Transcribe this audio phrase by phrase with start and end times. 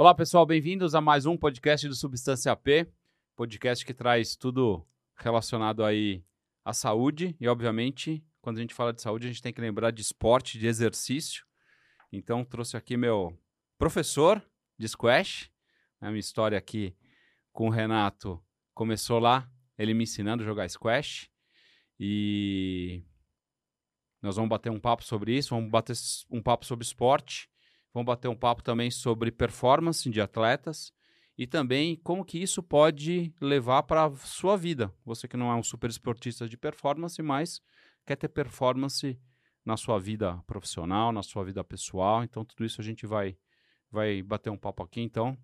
[0.00, 2.90] Olá, pessoal, bem-vindos a mais um podcast do Substância P,
[3.36, 4.82] podcast que traz tudo
[5.14, 6.24] relacionado aí
[6.64, 9.90] à saúde e, obviamente, quando a gente fala de saúde, a gente tem que lembrar
[9.90, 11.44] de esporte, de exercício.
[12.10, 13.38] Então, trouxe aqui meu
[13.78, 14.42] professor
[14.78, 15.50] de squash.
[16.00, 16.96] A minha história aqui
[17.52, 18.42] com o Renato
[18.74, 21.30] começou lá, ele me ensinando a jogar squash.
[21.98, 23.02] E
[24.22, 25.94] nós vamos bater um papo sobre isso, vamos bater
[26.30, 27.50] um papo sobre esporte
[27.92, 30.92] Vamos bater um papo também sobre performance de atletas
[31.36, 34.94] e também como que isso pode levar para a sua vida.
[35.04, 37.60] Você que não é um super esportista de performance, mas
[38.06, 39.18] quer ter performance
[39.64, 42.22] na sua vida profissional, na sua vida pessoal.
[42.22, 43.36] Então, tudo isso a gente vai,
[43.90, 45.00] vai bater um papo aqui.
[45.00, 45.36] Então,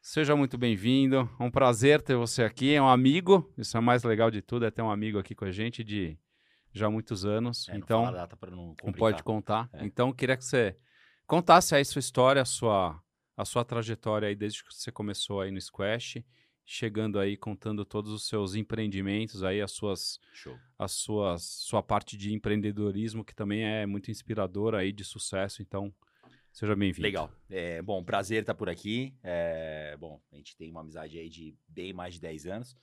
[0.00, 1.28] seja muito bem-vindo.
[1.38, 2.74] É um prazer ter você aqui.
[2.74, 3.52] É um amigo.
[3.56, 5.84] Isso é o mais legal de tudo, é ter um amigo aqui com a gente
[5.84, 6.18] de
[6.72, 7.68] já muitos anos.
[7.68, 9.68] É, então, não, data não, não pode contar.
[9.72, 9.84] É.
[9.84, 10.76] Então, queria que você
[11.26, 13.00] contasse aí sua história, a sua,
[13.36, 16.24] a sua trajetória aí desde que você começou aí no Squash,
[16.64, 20.56] chegando aí contando todos os seus empreendimentos aí, as suas, Show.
[20.78, 25.62] as suas, sua parte de empreendedorismo que também é muito inspiradora aí de sucesso.
[25.62, 25.92] Então,
[26.52, 27.02] seja bem-vindo.
[27.02, 27.30] Legal.
[27.48, 29.14] É, bom, prazer estar por aqui.
[29.22, 32.76] É, bom, a gente tem uma amizade aí de bem mais de 10 anos.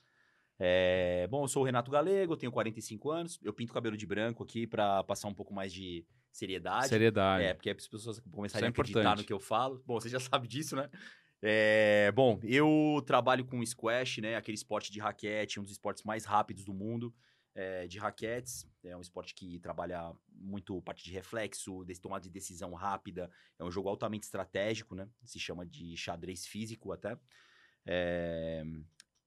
[0.58, 3.38] É, bom, eu sou o Renato Galego, tenho 45 anos.
[3.42, 6.88] Eu pinto cabelo de branco aqui para passar um pouco mais de seriedade.
[6.88, 7.44] Seriedade.
[7.44, 9.18] É, porque as pessoas começarem é a acreditar importante.
[9.20, 9.82] no que eu falo.
[9.86, 10.88] Bom, você já sabe disso, né?
[11.40, 14.34] É, bom, eu trabalho com squash, né?
[14.34, 17.14] Aquele esporte de raquete, um dos esportes mais rápidos do mundo
[17.58, 18.70] é, de raquetes.
[18.84, 23.28] É um esporte que trabalha muito parte de reflexo, de tomada de decisão rápida.
[23.58, 25.08] É um jogo altamente estratégico, né?
[25.24, 27.18] Se chama de xadrez físico até.
[27.84, 28.62] É,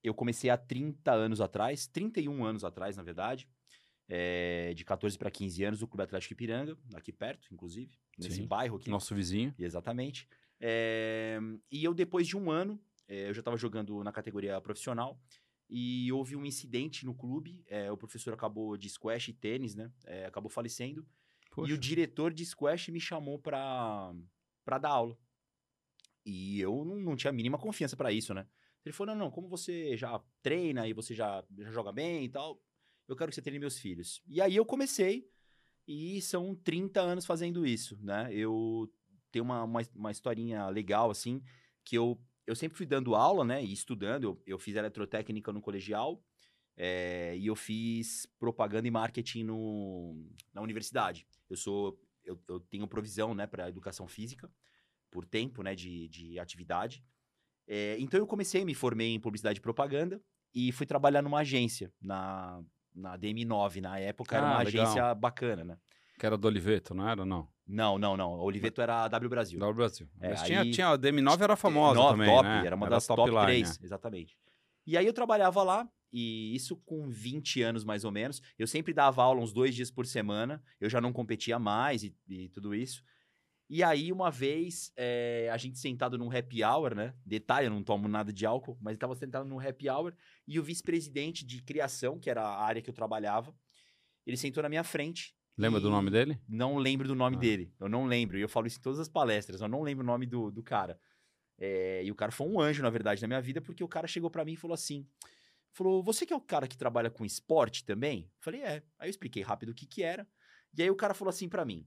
[0.02, 3.50] eu comecei há 30 anos atrás, 31 anos atrás, na verdade.
[4.14, 8.47] é, de 14 para 15 anos, no Clube Atlético Ipiranga, aqui perto, inclusive, nesse Sim.
[8.47, 8.90] bairro aqui.
[8.90, 9.53] Nosso vizinho.
[9.58, 10.28] Exatamente.
[10.59, 11.40] É,
[11.72, 12.78] e eu, depois de um ano,
[13.08, 15.18] é, eu já estava jogando na categoria profissional
[15.72, 17.64] e houve um incidente no clube.
[17.66, 19.90] é, o professor acabou de squash e tênis, né?
[20.06, 21.08] é, acabou falecendo.
[21.48, 21.74] E Poxa.
[21.74, 24.14] o diretor de squash me chamou para
[24.80, 25.18] dar aula.
[26.26, 28.46] E eu não, não tinha a mínima confiança para isso, né?
[28.86, 32.30] Ele falou: não, não, como você já treina e você já, já joga bem e
[32.30, 32.62] tal,
[33.08, 34.22] eu quero que você treine meus filhos.
[34.28, 35.30] E aí eu comecei,
[35.88, 38.30] e são 30 anos fazendo isso, né?
[38.34, 38.92] Eu
[39.32, 41.42] tenho uma, uma, uma historinha legal, assim,
[41.84, 42.20] que eu,
[42.51, 43.63] eu sempre fui dando aula, né?
[43.63, 46.22] E estudando, eu, eu fiz eletrotécnica no colegial,
[46.78, 50.16] é, e eu fiz propaganda e marketing no,
[50.53, 51.28] na universidade.
[51.50, 54.50] Eu sou, eu, eu tenho provisão, né, para educação física,
[55.09, 57.03] por tempo, né, de, de atividade.
[57.67, 60.22] É, então eu comecei, me formei em publicidade e propaganda
[60.53, 62.63] e fui trabalhar numa agência, na,
[62.95, 64.85] na DM9, na época era Ah, uma legal.
[64.85, 65.78] agência bacana, né?
[66.22, 67.26] Que era do Oliveto, não era?
[67.26, 67.50] Não.
[67.66, 68.34] Não, não, não.
[68.36, 69.59] A Oliveto era a W Brasil.
[69.59, 70.08] Da Brasil.
[70.20, 72.64] É, Mas tinha, aí- tinha, a DM9 era famosa No- também, top, né?
[72.64, 73.86] Era uma das top, line, 3, né?
[73.86, 74.38] exatamente.
[74.86, 78.40] E aí eu trabalhava lá, e isso com 20 anos mais ou menos.
[78.56, 82.16] Eu sempre dava aula uns dois dias por semana, eu já não competia mais e,
[82.30, 83.02] e tudo isso.
[83.68, 87.16] E aí, uma vez, eh, a gente sentado num happy hour, né?
[87.26, 90.14] Detalhe, eu não tomo nada de álcool, mas estava sentado num happy hour,
[90.48, 93.56] e o vice-presidente de criação, que era a área que eu trabalhava,
[94.24, 95.34] ele sentou na minha frente.
[95.61, 96.39] Lembra do e- nome dele?
[96.47, 97.39] não lembro do nome Ah.
[97.39, 97.73] dele.
[97.79, 98.38] Eu não lembro.
[98.38, 99.61] E eu falo isso em todas as palestras.
[99.61, 100.99] Eu não lembro o nome do, do cara.
[101.57, 104.07] É, e o cara foi um anjo, na verdade, na minha vida, porque o cara
[104.07, 105.07] chegou pra mim e falou assim:
[105.72, 108.23] falou, você que é o cara que trabalha com esporte também?
[108.23, 108.83] Eu falei, é.
[108.97, 110.27] Aí eu expliquei rápido o que que era.
[110.75, 111.85] E aí o cara falou assim pra mim: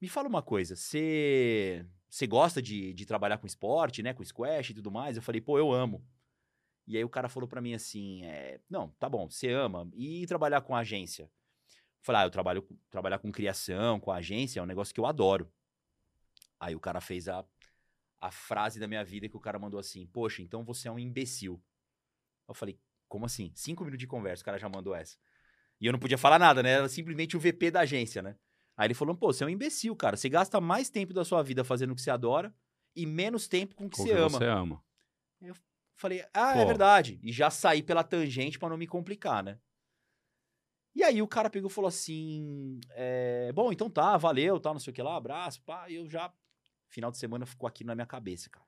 [0.00, 4.12] me fala uma coisa, você você gosta de, de trabalhar com esporte, né?
[4.14, 5.16] Com squash e tudo mais?
[5.16, 6.04] Eu falei, pô, eu amo.
[6.86, 9.88] E aí o cara falou pra mim assim: é, não, tá bom, você ama.
[9.94, 11.30] E trabalhar com agência?
[12.06, 15.06] Eu falei, ah, eu trabalho trabalhar com criação, com agência, é um negócio que eu
[15.06, 15.52] adoro.
[16.60, 17.44] Aí o cara fez a,
[18.20, 21.00] a frase da minha vida que o cara mandou assim: Poxa, então você é um
[21.00, 21.60] imbecil.
[22.48, 22.78] Eu falei,
[23.08, 23.50] como assim?
[23.56, 25.16] Cinco minutos de conversa, o cara já mandou essa.
[25.80, 26.70] E eu não podia falar nada, né?
[26.74, 28.36] Era simplesmente o VP da agência, né?
[28.76, 30.16] Aí ele falou: pô, você é um imbecil, cara.
[30.16, 32.54] Você gasta mais tempo da sua vida fazendo o que você adora
[32.94, 34.38] e menos tempo com o que Com você que ama.
[34.38, 34.84] você ama.
[35.96, 36.66] Falei, ah, é Pô.
[36.68, 37.18] verdade.
[37.22, 39.58] E já saí pela tangente pra não me complicar, né?
[40.96, 44.80] E aí o cara pegou e falou assim: é, bom, então tá, valeu, tal, não
[44.80, 45.90] sei o que lá, abraço, pá.
[45.90, 46.32] E eu já.
[46.88, 48.64] Final de semana ficou aqui na minha cabeça, cara.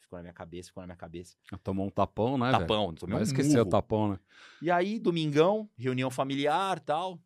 [0.00, 1.36] Ficou na minha cabeça, ficou na minha cabeça.
[1.62, 2.58] Tomou um tapão, né, velho?
[2.58, 4.18] Tapão, tomei Vai um esquecer o tapão, né?
[4.60, 7.20] E aí, domingão, reunião familiar tal.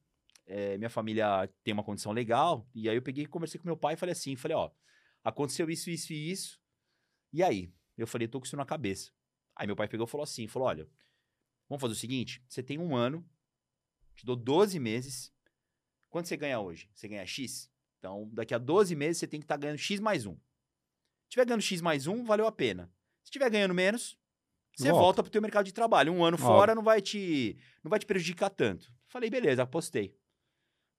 [0.46, 2.66] É, minha família tem uma condição legal.
[2.74, 4.70] E aí eu peguei e conversei com meu pai e falei assim: falei, ó,
[5.24, 6.60] aconteceu isso, isso e isso.
[7.32, 7.72] E aí?
[7.96, 9.12] Eu falei, tô com isso na cabeça.
[9.56, 10.86] Aí meu pai pegou e falou assim, falou, olha,
[11.68, 13.24] vamos fazer o seguinte, você tem um ano,
[14.14, 15.32] te dou 12 meses,
[16.08, 16.88] quanto você ganha hoje?
[16.94, 17.70] Você ganha X?
[17.98, 20.32] Então, daqui a 12 meses você tem que estar tá ganhando X mais 1.
[20.32, 20.38] Se
[21.28, 22.92] estiver ganhando X mais 1, valeu a pena.
[23.22, 24.18] Se estiver ganhando menos,
[24.76, 26.12] você volta, volta pro teu mercado de trabalho.
[26.12, 28.92] Um ano fora não vai te não vai te prejudicar tanto.
[29.06, 30.16] Falei, beleza, apostei.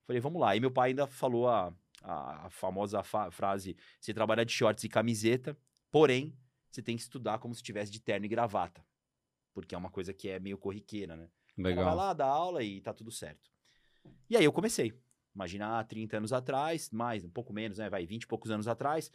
[0.06, 0.56] Falei, vamos lá.
[0.56, 4.84] E meu pai ainda falou a, a, a famosa fa frase: você trabalha de shorts
[4.84, 5.58] e camiseta,
[5.92, 6.38] porém,
[6.70, 8.86] você tem que estudar como se estivesse de terno e gravata.
[9.54, 11.30] Porque é uma coisa que é meio corriqueira, né?
[11.58, 11.86] Legal.
[11.86, 13.50] Vai lá, dá aula e tá tudo certo.
[14.30, 14.94] E aí eu comecei.
[15.34, 17.90] Imagina há 30 anos atrás, mais, um pouco menos, né?
[17.90, 19.12] Vai, 20 e poucos anos atrás,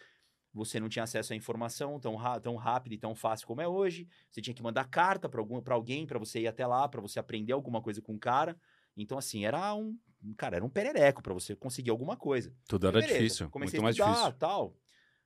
[0.52, 4.08] você não tinha acesso à informação tão, tão rápido e tão fácil como é hoje.
[4.31, 5.40] Você tinha que mandar carta para
[5.75, 8.58] alguém para você ir até lá, para você aprender alguma coisa com o cara.
[8.96, 9.96] Então, assim, era um.
[10.37, 12.52] Cara, era um perereco para você conseguir alguma coisa.
[12.67, 13.49] Tudo era difícil.
[13.50, 14.38] Comecei muito a estudar, mais difícil.
[14.38, 14.76] tal.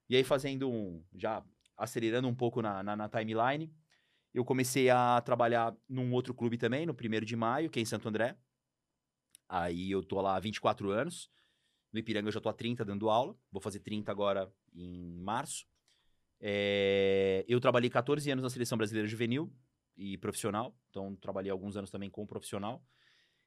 [0.08, 1.02] E aí, fazendo um.
[1.14, 1.42] Já
[1.76, 3.72] acelerando um pouco na, na, na timeline,
[4.34, 7.86] eu comecei a trabalhar num outro clube também, no primeiro de maio, que é em
[7.86, 8.36] Santo André.
[9.48, 11.30] Aí eu tô lá há 24 anos.
[11.92, 13.36] No Ipiranga eu já tô há 30 dando aula.
[13.50, 15.66] Vou fazer 30 agora em março.
[16.40, 17.44] É...
[17.46, 19.52] Eu trabalhei 14 anos na Seleção Brasileira Juvenil
[19.94, 20.74] e profissional.
[20.88, 22.82] Então, trabalhei alguns anos também como profissional.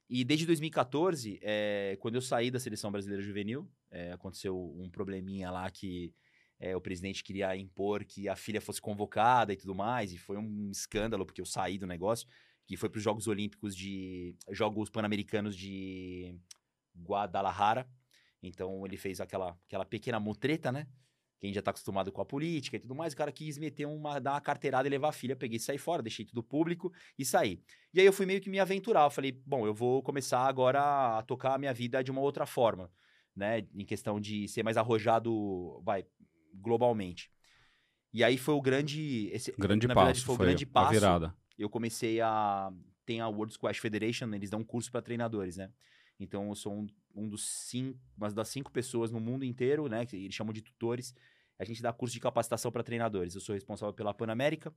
[0.07, 1.97] E desde 2014, é...
[1.99, 4.11] quando eu saí da Seleção Brasileira Juvenil, é...
[4.11, 6.13] aconteceu um probleminha lá que
[6.59, 10.13] é, o presidente queria impor que a filha fosse convocada e tudo mais.
[10.13, 12.27] E foi um escândalo, porque eu saí do negócio.
[12.65, 14.35] Que foi para os Jogos Olímpicos de...
[14.49, 16.35] Jogos Pan-Americanos de
[16.95, 17.87] Guadalajara
[18.47, 20.87] então ele fez aquela, aquela pequena mutreta, né?
[21.39, 24.19] Quem já tá acostumado com a política e tudo mais, o cara quis meter uma,
[24.19, 25.35] dar uma carteirada e levar a filha.
[25.35, 27.61] Peguei e saí fora, deixei tudo público e saí.
[27.93, 29.03] E aí eu fui meio que me aventurar.
[29.03, 32.45] Eu falei, bom, eu vou começar agora a tocar a minha vida de uma outra
[32.45, 32.89] forma,
[33.35, 33.67] né?
[33.73, 36.05] Em questão de ser mais arrojado, vai,
[36.61, 37.31] globalmente.
[38.13, 39.29] E aí foi o grande.
[39.31, 39.99] Esse, grande passo.
[39.99, 40.91] Verdade, foi o grande passo.
[40.91, 41.35] virada.
[41.57, 42.71] Eu comecei a.
[43.05, 45.69] Tem a World Squash Federation, eles dão um curso para treinadores, né?
[46.19, 50.05] Então eu sou um, um dos cinco, uma das cinco pessoas no mundo inteiro, né?
[50.05, 51.13] Que eles chamam de tutores.
[51.59, 53.35] A gente dá curso de capacitação para treinadores.
[53.35, 54.73] Eu sou responsável pela Panamérica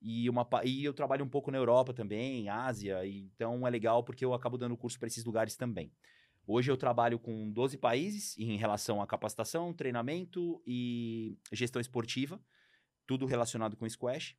[0.00, 3.04] e, uma, e eu trabalho um pouco na Europa também, Ásia.
[3.04, 5.92] E, então é legal porque eu acabo dando curso para esses lugares também.
[6.46, 12.40] Hoje eu trabalho com 12 países em relação a capacitação, treinamento e gestão esportiva,
[13.06, 14.36] tudo relacionado com squash.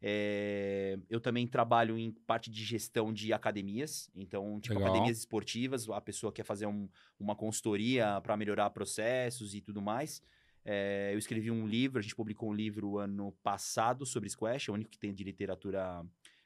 [0.00, 4.90] É, eu também trabalho em parte de gestão de academias, então, tipo, Legal.
[4.90, 6.88] academias esportivas, a pessoa quer fazer um,
[7.18, 10.22] uma consultoria para melhorar processos e tudo mais.
[10.64, 14.70] É, eu escrevi um livro, a gente publicou um livro ano passado sobre squash, é
[14.70, 16.04] o único que tem de literatura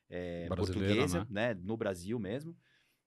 [0.08, 1.54] é, portuguesa, né?
[1.54, 1.60] né?
[1.62, 2.56] No Brasil mesmo.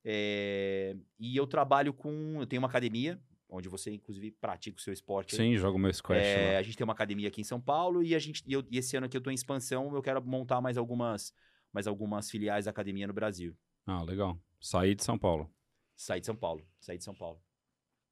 [0.08, 2.40] É, e eu trabalho com.
[2.40, 3.20] Eu tenho uma academia,
[3.50, 5.36] onde você, inclusive, pratica o seu esporte.
[5.36, 6.22] Sim, joga o meu squash.
[6.22, 8.64] É, a gente tem uma academia aqui em São Paulo e, a gente, e, eu,
[8.70, 11.34] e esse ano aqui eu estou em expansão, eu quero montar mais algumas,
[11.74, 13.58] mais algumas filiais da academia no Brasil.
[13.88, 14.40] Ah, legal.
[14.62, 15.52] Sair de São Paulo.
[15.96, 16.64] Sair de São Paulo.
[16.80, 17.42] Sair de São Paulo.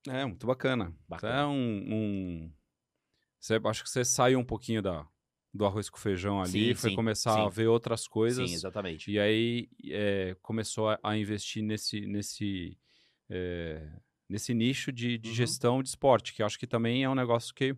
[0.08, 0.96] É, muito bacana.
[1.08, 1.42] bacana.
[1.42, 2.54] É um, um...
[3.40, 5.06] Você, acho que você saiu um pouquinho da,
[5.54, 7.42] do arroz com feijão ali, sim, foi sim, começar sim.
[7.42, 8.50] a ver outras coisas.
[8.50, 9.12] Sim, exatamente.
[9.12, 12.78] E aí é, começou a, a, investir nesse, nesse
[13.30, 13.88] é,
[14.28, 15.36] nesse nicho de, de uhum.
[15.36, 17.76] gestão de esporte, que acho que também é um negócio que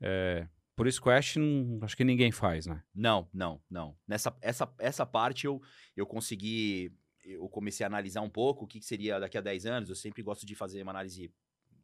[0.00, 0.46] é,
[0.76, 2.82] por squash não, acho que ninguém faz, né?
[2.94, 3.96] Não, não, não.
[4.06, 5.60] Nessa essa, essa parte eu,
[5.96, 6.92] eu consegui,
[7.24, 9.88] eu comecei a analisar um pouco o que seria daqui a 10 anos.
[9.88, 11.32] Eu sempre gosto de fazer uma análise,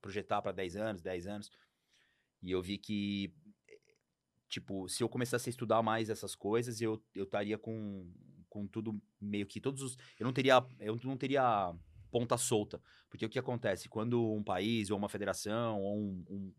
[0.00, 1.50] projetar para 10 anos, 10 anos.
[2.40, 3.34] E eu vi que,
[4.54, 8.08] tipo, se eu começasse a estudar mais essas coisas, eu estaria com,
[8.48, 9.98] com tudo meio que todos os.
[10.18, 10.64] Eu não teria.
[10.78, 11.74] Eu não teria
[12.10, 12.80] ponta solta.
[13.10, 13.88] Porque o que acontece?
[13.88, 16.54] Quando um país, ou uma federação, ou um, um,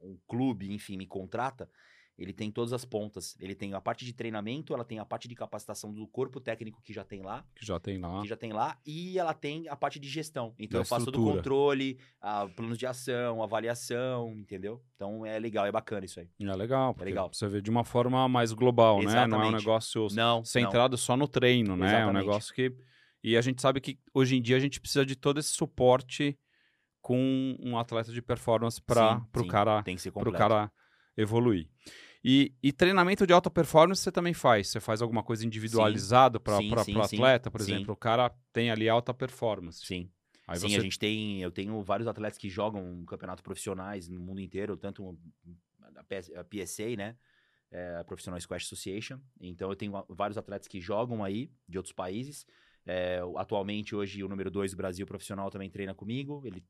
[0.00, 1.70] um clube, enfim, me contrata,
[2.18, 3.36] ele tem todas as pontas.
[3.38, 6.82] Ele tem a parte de treinamento, ela tem a parte de capacitação do corpo técnico
[6.82, 7.44] que já tem lá.
[7.54, 8.22] Que já tem lá.
[8.22, 8.76] Que já tem lá.
[8.84, 10.52] E ela tem a parte de gestão.
[10.58, 14.82] Então da eu faço todo o controle, a, planos de ação, avaliação, entendeu?
[14.96, 16.28] Então é legal, é bacana isso aí.
[16.40, 16.96] É legal.
[16.98, 17.30] É legal.
[17.32, 19.30] Você vê de uma forma mais global, Exatamente.
[19.30, 19.36] né?
[19.36, 20.98] Não é um negócio não, centrado não.
[20.98, 21.86] só no treino, né?
[21.86, 22.08] Exatamente.
[22.08, 22.74] É um negócio que
[23.22, 26.38] e a gente sabe que hoje em dia a gente precisa de todo esse suporte
[27.00, 29.82] com um atleta de performance para o cara,
[30.32, 30.72] cara
[31.16, 31.68] evoluir.
[32.24, 34.68] E, e, treinamento de alta performance você também faz?
[34.68, 37.94] Você faz alguma coisa individualizada para o atleta, por exemplo?
[37.94, 39.86] O cara tem ali alta performance.
[39.86, 40.10] Sim.
[40.46, 40.76] Aí sim, você...
[40.76, 41.40] a gente tem.
[41.40, 45.16] Eu tenho vários atletas que jogam campeonato profissionais no mundo inteiro, tanto
[46.34, 47.16] a PSA, né?
[47.70, 49.20] É, a Professional Squash Association.
[49.38, 52.46] Então eu tenho vários atletas que jogam aí de outros países.
[52.86, 56.42] É, atualmente, hoje, o número 2 do Brasil profissional também treina comigo.
[56.46, 56.64] Ele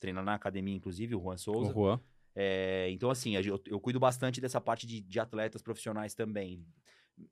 [0.00, 1.70] treina na academia, inclusive, o Juan Souza.
[1.70, 2.00] O Juan.
[2.34, 6.64] É, então, assim, eu, eu cuido bastante dessa parte de, de atletas profissionais também.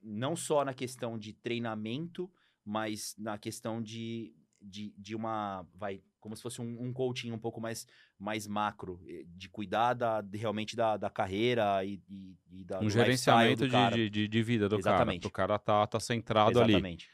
[0.02, 2.30] Não só na questão de treinamento,
[2.64, 5.66] mas na questão de, de, de uma.
[5.74, 7.86] Vai, como se fosse um, um coaching um pouco mais,
[8.18, 12.80] mais macro, eh, de cuidar da, de- realmente da, da carreira e, e, e da,
[12.80, 15.22] Um gerenciamento de, de, de- vida do Exatamente.
[15.22, 15.28] cara.
[15.28, 16.72] O cara tá, tá centrado ali.
[16.72, 17.08] Exatamente.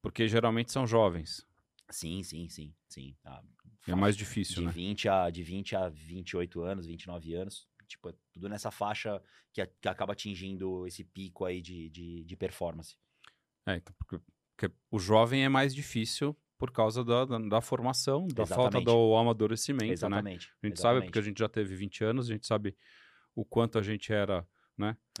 [0.00, 1.44] Porque geralmente são jovens.
[1.90, 3.16] Sim, sim, sim, sim.
[3.24, 3.42] Ah,
[3.86, 4.72] É mais difícil, de né?
[4.72, 9.22] 20 a de 20 a 28 anos, 29 anos, tipo, é tudo nessa faixa
[9.52, 12.96] que, que acaba atingindo esse pico aí de, de, de performance.
[13.66, 14.18] É, então, porque,
[14.56, 18.84] porque o jovem é mais difícil por causa da, da, da formação, da falta Exatamente.
[18.86, 19.92] do amadurecimento, né?
[19.92, 20.46] Exatamente.
[20.62, 22.76] A gente sabe exatamente, porque a gente já teve 20 anos, a gente sabe
[23.34, 24.46] o quanto a gente era,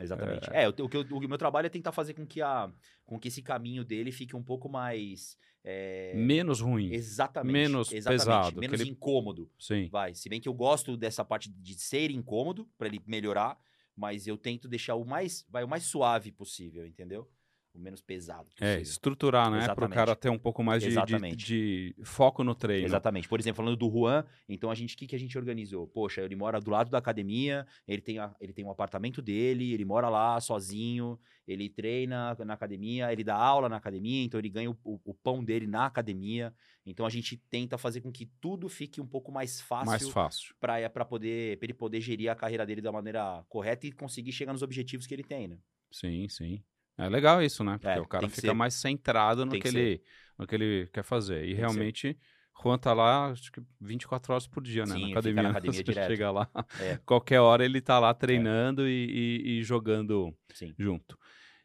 [0.00, 0.48] Exatamente.
[0.52, 2.72] É, o, te- o que eu- o meu trabalho é tentar fazer com que, a,
[3.04, 5.36] com que esse caminho dele fique um pouco mais.
[5.64, 6.92] É, menos ruim.
[6.92, 7.52] Exatamente.
[7.52, 9.50] menos exatamente, pesado, Menos ele- incômodo.
[9.58, 9.88] Sim.
[9.90, 10.14] Vai.
[10.14, 13.58] Se bem que eu gosto dessa parte de ser incômodo, pra ele melhorar,
[13.96, 17.28] mas eu tento deixar o mais, vai, o mais suave possível, entendeu?
[17.74, 18.82] O menos pesado É, possível.
[18.82, 19.66] estruturar, né?
[19.74, 22.86] Para o cara ter um pouco mais de, de, de foco no treino.
[22.86, 23.28] Exatamente.
[23.28, 25.84] Por exemplo, falando do Juan, então a gente, o que, que a gente organizou?
[25.88, 29.72] Poxa, ele mora do lado da academia, ele tem, a- ele tem um apartamento dele,
[29.72, 34.50] ele mora lá sozinho, ele treina na academia, ele dá aula na academia, então ele
[34.50, 36.54] ganha o, o- o pão dele na academia.
[36.86, 40.54] Então a gente tenta fazer com que tudo fique um pouco mais fácil Mais fácil.
[40.60, 44.30] para para poder pra ele poder gerir a carreira dele da maneira correta e conseguir
[44.30, 45.58] chegar nos objetivos que ele tem, né?
[45.90, 46.62] Sim, sim.
[46.96, 47.72] É legal isso, né?
[47.78, 48.54] Porque É, o cara tem fica ser.
[48.54, 50.02] mais centrado no Tem que, ele,
[50.38, 51.44] no que ele quer fazer.
[51.44, 51.58] E ser.
[51.58, 52.16] realmente,
[52.62, 54.94] Juan tá lá, acho que 24 horas por dia, né?
[54.94, 55.42] Sim, na academia.
[55.42, 56.06] na academia direto.
[56.10, 56.48] chega lá,
[56.80, 56.96] É.
[57.04, 59.06] qualquer hora ele tá lá treinando e,
[59.44, 60.72] e- e jogando Sim.
[60.78, 61.18] junto.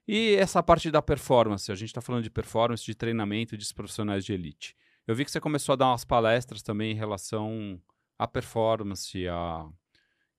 [0.08, 4.26] E essa parte da performance, a gente tá falando de performance, de treinamento de profissionais
[4.26, 4.76] de elite.
[5.06, 7.80] Eu vi que você começou a dar umas palestras também em relação
[8.18, 9.64] à performance, a...
[9.66, 9.74] O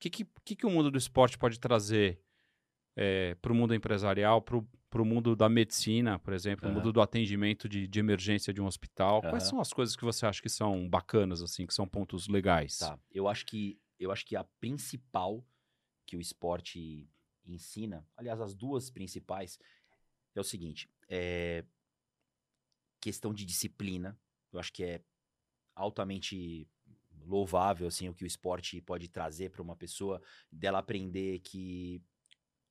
[0.00, 2.18] que, que, que, que o mundo do esporte pode trazer
[3.40, 6.78] para o mundo empresarial, para o mundo da medicina, por exemplo, o Aham.
[6.78, 9.20] mundo do atendimento de, de emergência de um hospital?
[9.22, 9.50] Quais Aham.
[9.50, 12.78] são as coisas que você acha que são bacanas, assim, que são pontos legais?
[12.78, 12.98] Tá.
[13.10, 15.44] Eu acho que eu acho que a principal
[16.06, 17.08] que o esporte
[17.44, 19.58] ensina, aliás, as duas principais,
[20.34, 21.64] é o seguinte: é
[23.00, 24.18] questão de disciplina.
[24.52, 25.02] Eu acho que é
[25.74, 26.68] altamente
[27.24, 30.20] louvável assim o que o esporte pode trazer para uma pessoa,
[30.50, 32.02] dela aprender que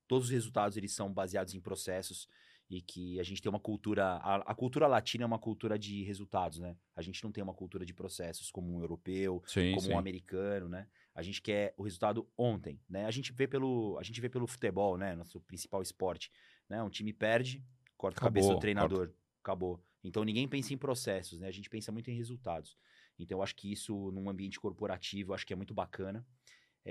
[0.10, 2.28] todos os resultados eles são baseados em processos
[2.68, 6.04] e que a gente tem uma cultura a, a cultura latina é uma cultura de
[6.04, 6.76] resultados, né?
[6.96, 9.94] A gente não tem uma cultura de processos como um europeu, Sim, como sim.
[9.94, 10.88] um americano, né?
[11.14, 13.06] A gente quer o resultado ontem, né?
[13.06, 15.16] A gente vê pelo, a gente vê pelo futebol, né?
[15.16, 16.32] Nosso principal esporte,
[16.68, 16.82] né?
[16.82, 17.64] Um time perde,
[17.96, 19.12] corta a cabeça do treinador,
[19.44, 19.84] acabou.
[20.04, 21.48] Então ninguém pensa em processos, né?
[21.48, 22.76] A gente pensa muito em resultados.
[23.18, 26.26] Então eu acho que isso num ambiente corporativo, eu acho que é muito bacana.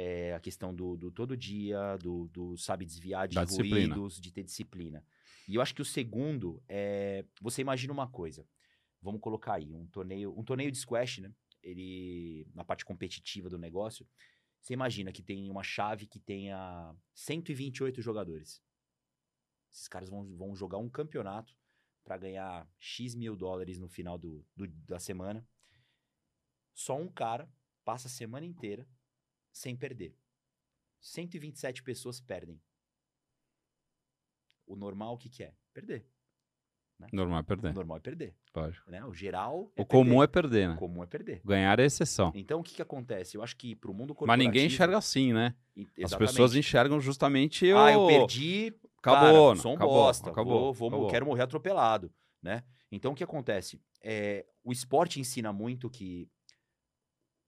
[0.00, 3.96] É, a questão do, do todo dia, do, do sabe desviar de Da disciplina.
[3.96, 5.04] ruídos, de ter disciplina.
[5.48, 8.46] E eu acho que o segundo é, você imagina uma coisa.
[9.02, 11.32] Vamos colocar aí um torneio, um torneio de squash, né?
[11.62, 14.06] Ele na parte competitiva do negócio,
[14.60, 18.62] você imagina que tem uma chave que tenha 128 jogadores.
[19.72, 21.56] Esses caras vão, vão jogar um campeonato
[22.04, 25.44] para ganhar X mil dólares no final do, do- da semana.
[26.72, 27.50] Só um cara
[27.84, 28.86] passa a semana inteira
[29.58, 30.14] sem perder.
[31.00, 32.60] 127 pessoas perdem.
[34.66, 35.52] O normal, o que, que é?
[35.72, 36.06] Perder.
[37.12, 38.34] Normal é O perder, normal é perder.
[38.54, 38.90] lógico.
[38.90, 39.04] Né?
[39.04, 40.24] O geral é O comum perder.
[40.24, 40.74] é perder, né?
[40.74, 41.40] O comum é perder.
[41.44, 42.32] Ganhar é exceção.
[42.34, 43.36] Então, o que, que acontece?
[43.36, 44.48] Eu acho que pro mundo Mas corporativo...
[44.48, 45.54] ninguém enxerga assim, né?
[45.76, 46.30] E- As exatamente.
[46.30, 47.78] pessoas enxergam justamente o...
[47.78, 51.08] Ah, eu perdi, Acabou, cara, não, sou um acabou, bosta, acabou, vou, vou, acabou.
[51.10, 52.12] quero morrer atropelado,
[52.42, 52.64] né?
[52.90, 53.80] Então, o que acontece?
[54.02, 56.28] É, o esporte ensina muito que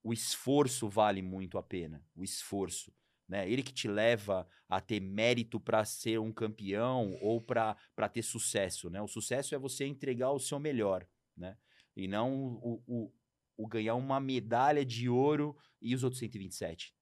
[0.02, 2.92] o esforço vale muito a pena, o esforço,
[3.28, 3.50] né?
[3.50, 7.76] Ele que te leva a ter mérito para ser um campeão ou para
[8.12, 9.00] ter sucesso, né?
[9.00, 11.56] O sucesso é você entregar o seu melhor, né?
[11.96, 13.12] E não o, o,
[13.56, 16.94] o ganhar uma medalha de ouro e os outros 127.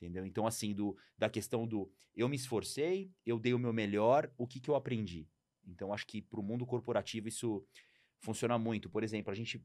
[0.00, 0.24] Entendeu?
[0.24, 4.46] Então, assim, do, da questão do eu me esforcei, eu dei o meu melhor, o
[4.46, 5.28] que, que eu aprendi?
[5.66, 7.66] Então, acho que para o mundo corporativo isso
[8.20, 8.88] funciona muito.
[8.88, 9.62] Por exemplo, a gente.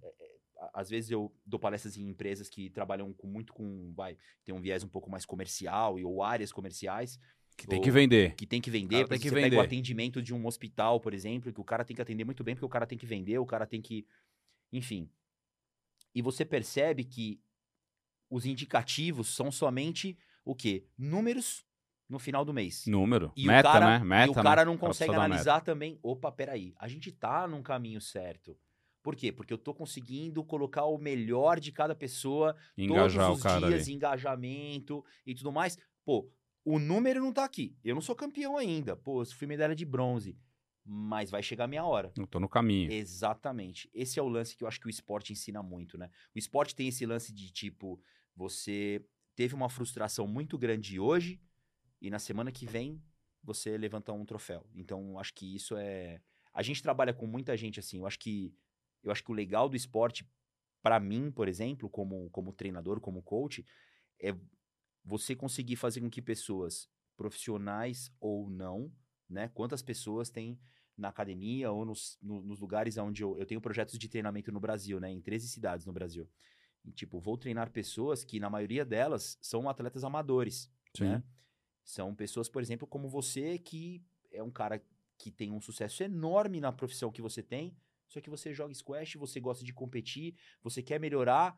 [0.73, 3.91] Às vezes eu dou palestras em empresas que trabalham com, muito com.
[3.93, 7.19] Vai, tem um viés um pouco mais comercial e, ou áreas comerciais.
[7.55, 8.35] Que tem que vender.
[8.35, 9.07] que tem que vender.
[9.07, 9.65] Tem que você pega o vender.
[9.65, 12.65] atendimento de um hospital, por exemplo, que o cara tem que atender muito bem, porque
[12.65, 14.07] o cara tem que vender, o cara tem que.
[14.71, 15.09] Enfim.
[16.15, 17.39] E você percebe que
[18.29, 20.85] os indicativos são somente o quê?
[20.97, 21.65] Números
[22.09, 22.85] no final do mês.
[22.87, 23.31] Número.
[23.35, 24.05] E meta, cara, né?
[24.05, 24.65] Meta, e o cara né?
[24.65, 25.99] não cara consegue precisa da analisar também.
[26.01, 26.73] Opa, peraí.
[26.77, 28.57] A gente tá num caminho certo.
[29.03, 29.31] Por quê?
[29.31, 33.67] Porque eu tô conseguindo colocar o melhor de cada pessoa Engajar todos o os cara
[33.67, 33.93] dias, ali.
[33.93, 35.77] engajamento e tudo mais.
[36.05, 36.31] Pô,
[36.63, 37.75] o número não tá aqui.
[37.83, 38.95] Eu não sou campeão ainda.
[38.95, 40.37] Pô, eu fui medalha de bronze.
[40.85, 42.11] Mas vai chegar a minha hora.
[42.17, 42.91] Eu tô no caminho.
[42.91, 43.89] Exatamente.
[43.93, 46.09] Esse é o lance que eu acho que o esporte ensina muito, né?
[46.33, 48.01] O esporte tem esse lance de tipo,
[48.35, 49.05] você
[49.35, 51.41] teve uma frustração muito grande hoje
[52.01, 53.01] e na semana que vem
[53.41, 54.65] você levanta um troféu.
[54.73, 56.21] Então, acho que isso é.
[56.53, 57.97] A gente trabalha com muita gente assim.
[57.97, 58.53] Eu acho que
[59.03, 60.27] eu acho que o legal do esporte,
[60.81, 63.65] pra mim, por exemplo, como, como treinador, como coach,
[64.19, 64.35] é
[65.03, 68.91] você conseguir fazer com que pessoas profissionais ou não,
[69.29, 69.49] né?
[69.53, 70.59] Quantas pessoas tem
[70.97, 74.59] na academia ou nos, no- nos lugares onde eu, eu tenho projetos de treinamento no
[74.59, 75.11] Brasil, né?
[75.11, 76.29] Em 13 cidades no Brasil.
[76.85, 81.05] E, tipo, vou treinar pessoas que, na maioria delas, são atletas amadores, Sim.
[81.05, 81.23] né?
[81.83, 84.81] São pessoas, por exemplo, como você, que é um cara
[85.17, 87.75] que tem um sucesso enorme na profissão que você tem,
[88.07, 91.57] só que você joga squash, você gosta de competir, você quer melhorar,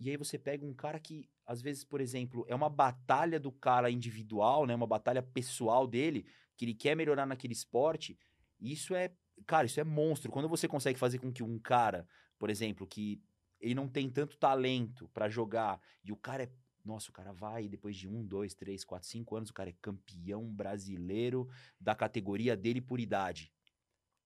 [0.00, 3.50] e aí você pega um cara que, às vezes, por exemplo, é uma batalha do
[3.50, 4.74] cara individual, né?
[4.74, 6.24] Uma batalha pessoal dele,
[6.56, 8.16] que ele quer melhorar naquele esporte.
[8.60, 9.12] Isso é,
[9.46, 10.30] cara, isso é monstro.
[10.30, 12.06] Quando você consegue fazer com que um cara,
[12.38, 13.20] por exemplo, que
[13.60, 16.50] ele não tem tanto talento pra jogar, e o cara é.
[16.84, 19.74] Nossa, o cara vai, depois de um, dois, três, quatro, cinco anos, o cara é
[19.82, 21.46] campeão brasileiro
[21.78, 23.52] da categoria dele por idade.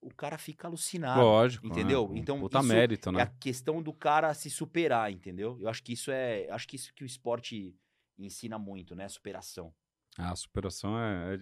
[0.02, 1.20] O cara fica alucinado.
[1.20, 1.66] Lógico.
[1.66, 2.10] entendeu?
[2.10, 3.22] Um Então, Puta mérito, É né?
[3.22, 5.56] a questão do cara se superar, entendeu?
[5.60, 6.48] Eu acho que isso é.
[6.50, 7.74] Acho que isso que o esporte
[8.18, 9.08] ensina muito, né?
[9.08, 9.72] Superação.
[10.18, 11.34] A superação é.
[11.36, 11.38] é-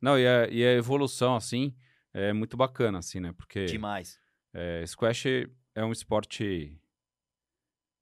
[0.00, 1.76] Não, e a, e a evolução, assim,
[2.12, 3.32] é muito bacana, assim, né?
[3.36, 4.18] Porque Demais.
[4.54, 5.26] é, squash
[5.74, 6.80] é um esporte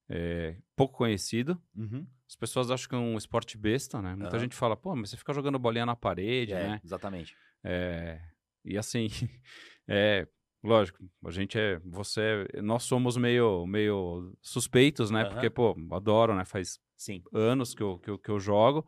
[0.09, 1.61] é, pouco conhecido.
[1.75, 2.07] Uhum.
[2.29, 4.15] As pessoas acham que é um esporte besta, né?
[4.15, 4.41] Muita Aham.
[4.45, 6.81] gente fala, pô, mas você fica jogando bolinha na parede, É, né?
[6.85, 7.37] exatamente.
[7.63, 8.21] É,
[8.65, 9.09] e assim,
[9.89, 10.27] é,
[10.63, 15.23] lógico, a gente é, você, nós somos meio, meio suspeitos, né?
[15.23, 15.31] Aham.
[15.31, 16.45] Porque, pô, adoro, né?
[16.45, 17.23] Faz Sim.
[17.33, 18.87] anos que eu, que eu, que eu jogo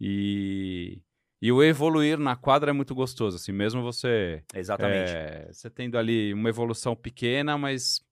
[0.00, 1.02] e,
[1.40, 5.12] e o evoluir na quadra é muito gostoso, assim, mesmo você, Exatamente.
[5.12, 8.04] é, você tendo ali uma evolução pequena, mas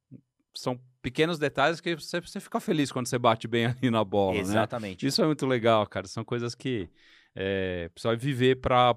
[0.54, 4.34] são pequenos detalhes que você, você fica feliz quando você bate bem ali na bola,
[4.34, 4.40] né?
[4.40, 5.06] Exatamente.
[5.06, 6.06] Isso é muito legal, cara.
[6.06, 6.88] São coisas que
[7.34, 8.94] é, precisa viver pra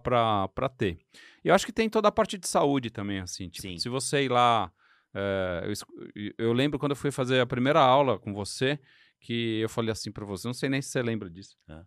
[0.77, 0.97] ter.
[1.45, 3.47] E eu acho que tem toda a parte de saúde também, assim.
[3.47, 3.77] Tipo, Sim.
[3.77, 4.73] se você ir lá.
[5.13, 5.71] é,
[6.15, 8.79] eu, eu lembro quando eu fui fazer a primeira aula com você,
[9.21, 11.55] que eu falei assim pra você, não sei nem se você lembra disso.
[11.69, 11.83] É.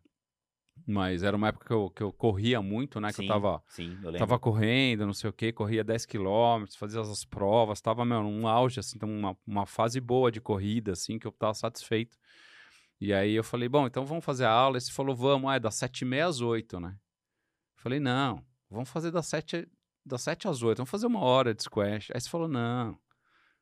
[0.87, 3.09] Mas era uma época que eu, que eu corria muito, né?
[3.09, 4.19] Que sim, eu tava, sim, eu lembro.
[4.21, 8.47] tava correndo, não sei o quê, corria 10 quilômetros, fazia as provas, tava, meu, num
[8.47, 12.17] auge, assim, uma, uma fase boa de corrida, assim, que eu tava satisfeito.
[13.01, 14.79] E aí eu falei, bom, então vamos fazer a aula.
[14.79, 16.97] E você falou, vamos, é das 7h30 às 8 né?
[17.77, 19.69] Eu falei, não, vamos fazer das 7,
[20.05, 22.11] das 7 às 8, vamos fazer uma hora de squash.
[22.15, 22.99] Aí você falou, não,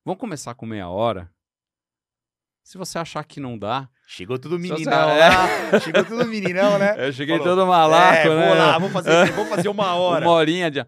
[0.04, 1.30] vamos começar com meia hora.
[2.62, 3.88] Se você achar que não dá.
[4.08, 5.28] Chegou tudo meninão é.
[5.28, 5.78] lá.
[5.80, 6.96] Chegou tudo meninão, né?
[7.06, 8.48] Eu cheguei Falou, todo malaco, é, né?
[8.48, 10.24] vou lá, vou fazer, vou fazer uma hora.
[10.24, 10.84] Uma horinha de.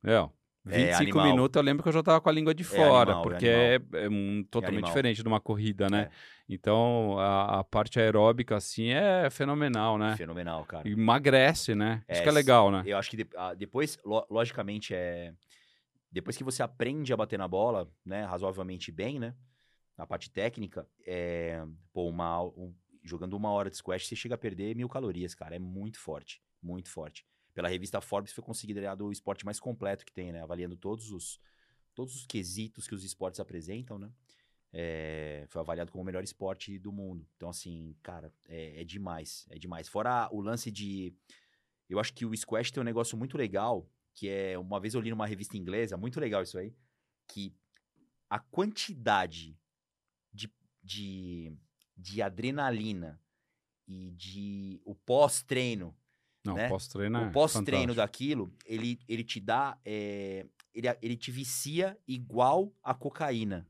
[0.00, 1.26] Meu, É, 25 animal.
[1.26, 3.46] minutos eu lembro que eu já tava com a língua de fora, animal, é porque
[3.46, 4.90] é, é um- totalmente animal.
[4.90, 6.02] diferente de uma corrida, né?
[6.02, 6.10] É.
[6.48, 10.16] Então a, a parte aeróbica, assim, é fenomenal, né?
[10.16, 10.88] Fenomenal, cara.
[10.88, 12.02] Emagrece, né?
[12.08, 12.82] Isso É, que é legal, né?
[12.84, 15.32] Eu acho que de- ah, depois, lo- logicamente, é.
[16.12, 19.32] Depois que você aprende a bater na bola, né, razoavelmente bem, né?
[19.96, 21.62] Na parte técnica, é.
[21.92, 25.54] Pô, uma, um- jogando uma hora de squash, você chega a perder mil calorias, cara.
[25.54, 26.42] É muito forte.
[26.62, 27.24] Muito forte.
[27.52, 30.42] Pela revista Forbes foi considerado o esporte mais completo que tem, né?
[30.42, 31.40] Avaliando todos os,
[31.94, 34.10] todos os quesitos que os esportes apresentam, né?
[34.72, 37.26] É, foi avaliado como o melhor esporte do mundo.
[37.36, 39.46] Então, assim, cara, é, é demais.
[39.50, 39.88] É demais.
[39.88, 41.12] Fora o lance de.
[41.88, 44.56] Eu acho que o squash tem um negócio muito legal, que é.
[44.58, 46.72] Uma vez eu li numa revista inglesa, muito legal isso aí,
[47.26, 47.52] que
[48.28, 49.58] a quantidade
[50.32, 50.48] de,
[50.82, 51.52] de,
[51.96, 53.20] de adrenalina
[53.88, 55.96] e de o pós-treino
[56.44, 56.68] Não, né?
[56.68, 59.78] pós-treino é o pós-treino daquilo, ele, ele te dá.
[59.84, 63.66] é, ele, ele te vicia igual a cocaína.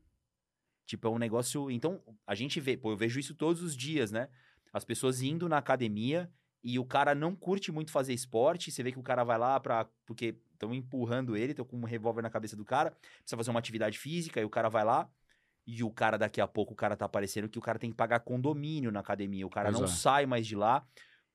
[0.85, 1.71] Tipo, é um negócio.
[1.71, 4.29] Então, a gente vê, pô, eu vejo isso todos os dias, né?
[4.73, 6.31] As pessoas indo na academia
[6.63, 8.71] e o cara não curte muito fazer esporte.
[8.71, 9.85] Você vê que o cara vai lá pra.
[10.05, 13.59] Porque estão empurrando ele, estão com um revólver na cabeça do cara, precisa fazer uma
[13.59, 15.09] atividade física, e o cara vai lá.
[15.65, 17.95] E o cara, daqui a pouco, o cara tá aparecendo que o cara tem que
[17.95, 19.45] pagar condomínio na academia.
[19.45, 20.85] O cara Pois não sai mais de lá,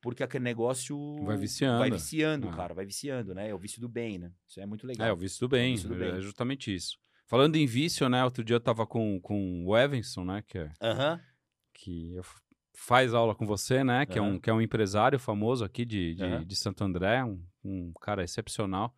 [0.07, 0.97] porque aquele negócio.
[1.25, 1.79] Vai viciando.
[1.81, 2.53] Vai viciando, Ah.
[2.57, 3.49] cara, vai viciando, né?
[3.51, 4.31] É o vício do bem, né?
[4.49, 5.09] Isso é muito legal.
[5.09, 6.11] É, o vício do bem, vício do bem.
[6.13, 6.97] é justamente isso.
[7.27, 8.23] Falando em vício, né?
[8.25, 10.43] Outro dia eu tava com, com o Evanson, né?
[10.47, 11.21] Que, é, Aham.
[11.75, 12.39] que eu f-
[12.73, 14.07] faz aula com você, né?
[14.07, 16.45] Que, é um, que é um empresário famoso aqui de, de, Aham.
[16.45, 18.95] de Santo André, um, um cara excepcional.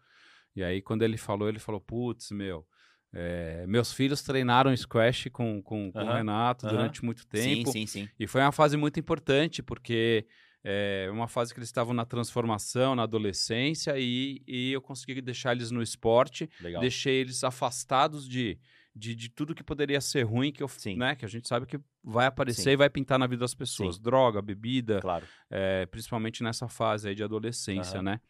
[0.55, 2.67] E aí, quando ele falou, ele falou, putz, meu,
[3.11, 6.77] É, meus filhos treinaram squash com, com, com o Aham, Renato aham.
[6.77, 7.73] durante muito tempo.
[7.73, 8.09] Sim, sim, sim.
[8.21, 10.27] E foi uma fase muito importante, porque
[10.65, 15.53] é uma fase que eles estavam na transformação, na adolescência, e, e eu consegui deixar
[15.53, 16.81] eles no esporte, Legal.
[16.81, 18.59] deixei eles afastados de,
[18.95, 20.97] de, de tudo que poderia ser ruim, que, eu, Sim.
[20.97, 22.71] né, que a gente sabe que vai aparecer Sim.
[22.71, 23.97] e vai pintar na vida das pessoas.
[23.97, 24.03] Sim.
[24.03, 25.27] Droga, bebida, Claro.
[25.49, 28.03] é, principalmente nessa fase aí de adolescência, Aham.
[28.03, 28.21] né?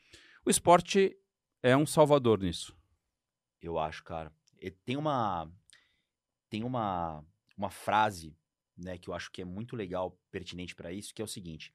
[0.44, 1.16] O esporte
[1.62, 2.76] é um salvador nisso.
[3.60, 4.32] Eu acho, cara.
[4.60, 5.50] E tem uma
[6.50, 7.24] tem uma
[7.56, 8.36] uma frase,
[8.76, 11.72] né, que eu acho que é muito legal, pertinente pra isso, que é o seguinte: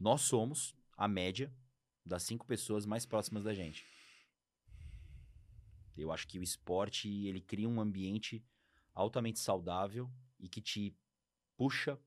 [0.00, 1.52] nós somos a média
[2.04, 3.84] das cinco pessoas mais próximas da gente.
[5.96, 8.44] Eu acho que o esporte ele cria um ambiente
[8.94, 10.94] altamente saudável e que te
[11.56, 11.98] puxa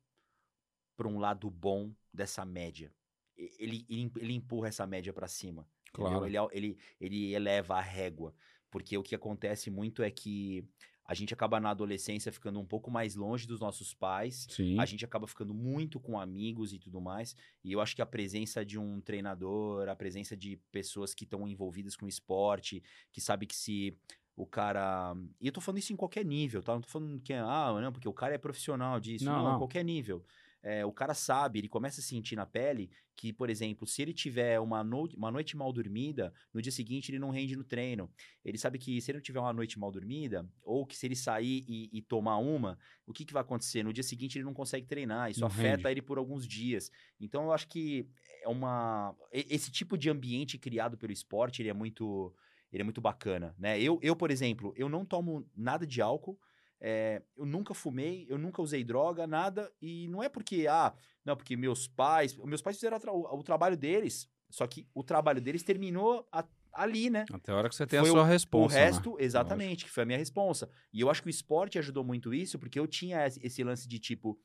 [0.95, 2.93] para um lado bom dessa média.
[3.35, 5.67] Ele, ele, ele empurra essa média pra cima.
[5.91, 6.25] Claro.
[6.25, 8.35] Ele, al- ele, ele eleva a régua.
[8.69, 10.63] Porque o que acontece muito é que
[11.09, 14.45] a gente acaba na adolescência ficando um pouco mais longe dos nossos pais.
[14.47, 14.79] Sim.
[14.79, 17.35] A gente acaba ficando muito com amigos e tudo mais.
[17.63, 21.47] E eu acho que a presença de um treinador, a presença de pessoas que estão
[21.47, 23.97] envolvidas com esporte, que sabe que se
[24.35, 25.15] o cara.
[25.41, 26.73] E eu tô falando isso em qualquer nível, tá?
[26.73, 29.25] Não tô falando que é, ah, não, porque o cara é profissional disso.
[29.25, 29.57] Não, Não, não.
[29.57, 30.23] qualquer nível.
[30.61, 34.13] É, o cara sabe, ele começa a sentir na pele que, por exemplo, se ele
[34.13, 38.11] tiver uma, no- uma noite mal dormida, no dia seguinte ele não rende no treino.
[38.43, 41.15] Ele sabe que se ele não tiver uma noite mal dormida, ou que se ele
[41.15, 43.83] sair e, e tomar uma, o que, que vai acontecer?
[43.83, 45.91] No dia seguinte ele não consegue treinar, isso Não afeta rende.
[45.91, 46.91] ele por alguns dias.
[47.19, 48.07] Então eu acho que
[48.43, 49.15] é uma.
[49.31, 52.33] Esse tipo de ambiente criado pelo esporte, ele é muito.
[52.71, 53.81] Ele é muito bacana, né?
[53.81, 56.39] Eu, eu, por exemplo, eu não tomo nada de álcool.
[56.81, 59.71] É, eu nunca fumei, eu nunca usei droga, nada.
[59.81, 60.93] E não é porque, ah,
[61.25, 62.35] não, porque meus pais.
[62.37, 66.45] Meus pais fizeram tra- o, o trabalho deles, só que o trabalho deles terminou a-
[66.73, 67.25] ali, né?
[67.33, 68.75] Até a hora que você tem Foi a sua resposta.
[68.75, 70.69] o resto, exatamente, que foi a minha responsa.
[70.93, 73.99] E eu acho que o esporte ajudou muito isso, porque eu tinha esse lance de,
[73.99, 74.39] tipo,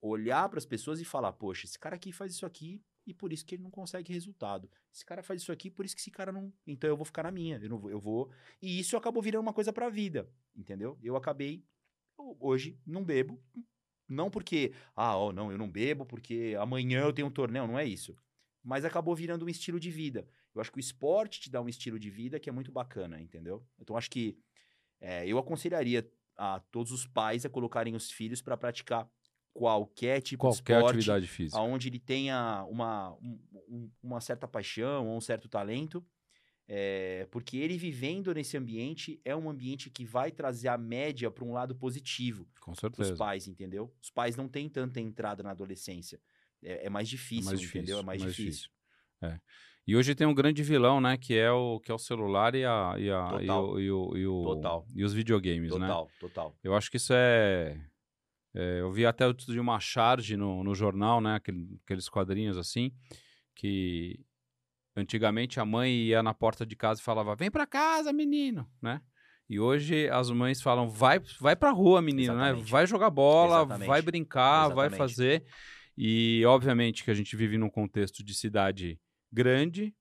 [0.00, 3.32] olhar para as pessoas e falar, poxa, esse cara aqui faz isso aqui e por
[3.32, 4.70] isso que ele não consegue resultado.
[4.92, 6.52] Esse cara faz isso aqui, por isso que esse cara não.
[6.66, 8.30] Então eu vou ficar na minha, eu, não vou, eu vou.
[8.60, 10.98] E isso acabou virando uma coisa para a vida, entendeu?
[11.02, 11.64] Eu acabei,
[12.18, 13.42] eu, hoje, não bebo.
[14.08, 17.78] Não porque, ah, ó, não, eu não bebo porque amanhã eu tenho um torneio, não
[17.78, 18.16] é isso.
[18.62, 20.26] Mas acabou virando um estilo de vida.
[20.54, 23.20] Eu acho que o esporte te dá um estilo de vida que é muito bacana,
[23.20, 23.64] entendeu?
[23.78, 24.36] Então acho que
[25.00, 29.08] é, eu aconselharia a todos os pais a colocarem os filhos para praticar
[29.52, 31.58] qualquer tipo de Qualquer esporte, atividade física.
[31.58, 36.04] aonde ele tenha uma, um- um- uma certa paixão ou um certo talento,
[36.68, 41.44] é, porque ele vivendo nesse ambiente é um ambiente que vai trazer a média para
[41.44, 43.16] um lado positivo Com certeza.
[43.16, 43.92] pais, entendeu?
[44.00, 46.20] Os pais não têm tanta entrada na adolescência.
[46.62, 47.96] É, é mais difícil, mais entendeu?
[47.96, 48.70] difícil, É mais, mais difícil.
[49.86, 51.16] E hoje tem um grande vilão, né?
[51.16, 53.70] Que é o, que é o celular e, a, e, a, e, Total.
[53.70, 54.86] o, e, o, e, o- Total.
[54.94, 55.86] e os videogames, né?
[55.88, 56.56] Total, total.
[56.62, 57.76] Eu acho que isso é.
[58.54, 61.34] É, eu vi até outro de uma charge no, no jornal, né?
[61.36, 62.92] aquele- aqueles quadrinhos assim,
[63.54, 64.18] que
[64.96, 69.00] antigamente a mãe ia na porta de casa e falava: Vem pra casa, menino, né?
[69.48, 72.48] E hoje as mães falam: Vai, vai pra rua, menino, né?
[72.50, 72.70] Exatamente.
[72.70, 73.88] Vai jogar bola, Exatamente.
[73.88, 74.96] vai brincar, vai Exatamente.
[74.98, 75.44] fazer.
[75.96, 78.98] E obviamente que a gente vive num contexto de cidade
[79.32, 79.94] grande.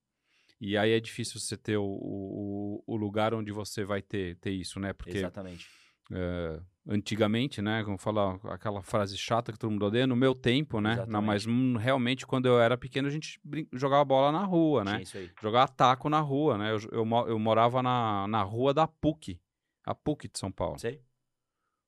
[0.62, 4.52] E aí é difícil você ter o, o, o lugar onde você vai ter, ter
[4.52, 4.92] isso, né?
[4.94, 5.68] Porque Exatamente.
[6.12, 7.84] é, antigamente, né?
[7.84, 11.06] Como fala aquela frase chata que todo mundo odeia, no meu tempo, né?
[11.08, 13.39] Não, mas hum, realmente, quando eu era pequeno, a gente
[13.71, 14.91] jogava bola na rua, né?
[14.91, 15.32] Tinha isso aí.
[15.39, 16.71] Jogava taco na rua, né?
[16.71, 19.39] Eu, eu, eu morava na, na rua da PUC,
[19.86, 20.99] a PUC de São Paulo, Sei.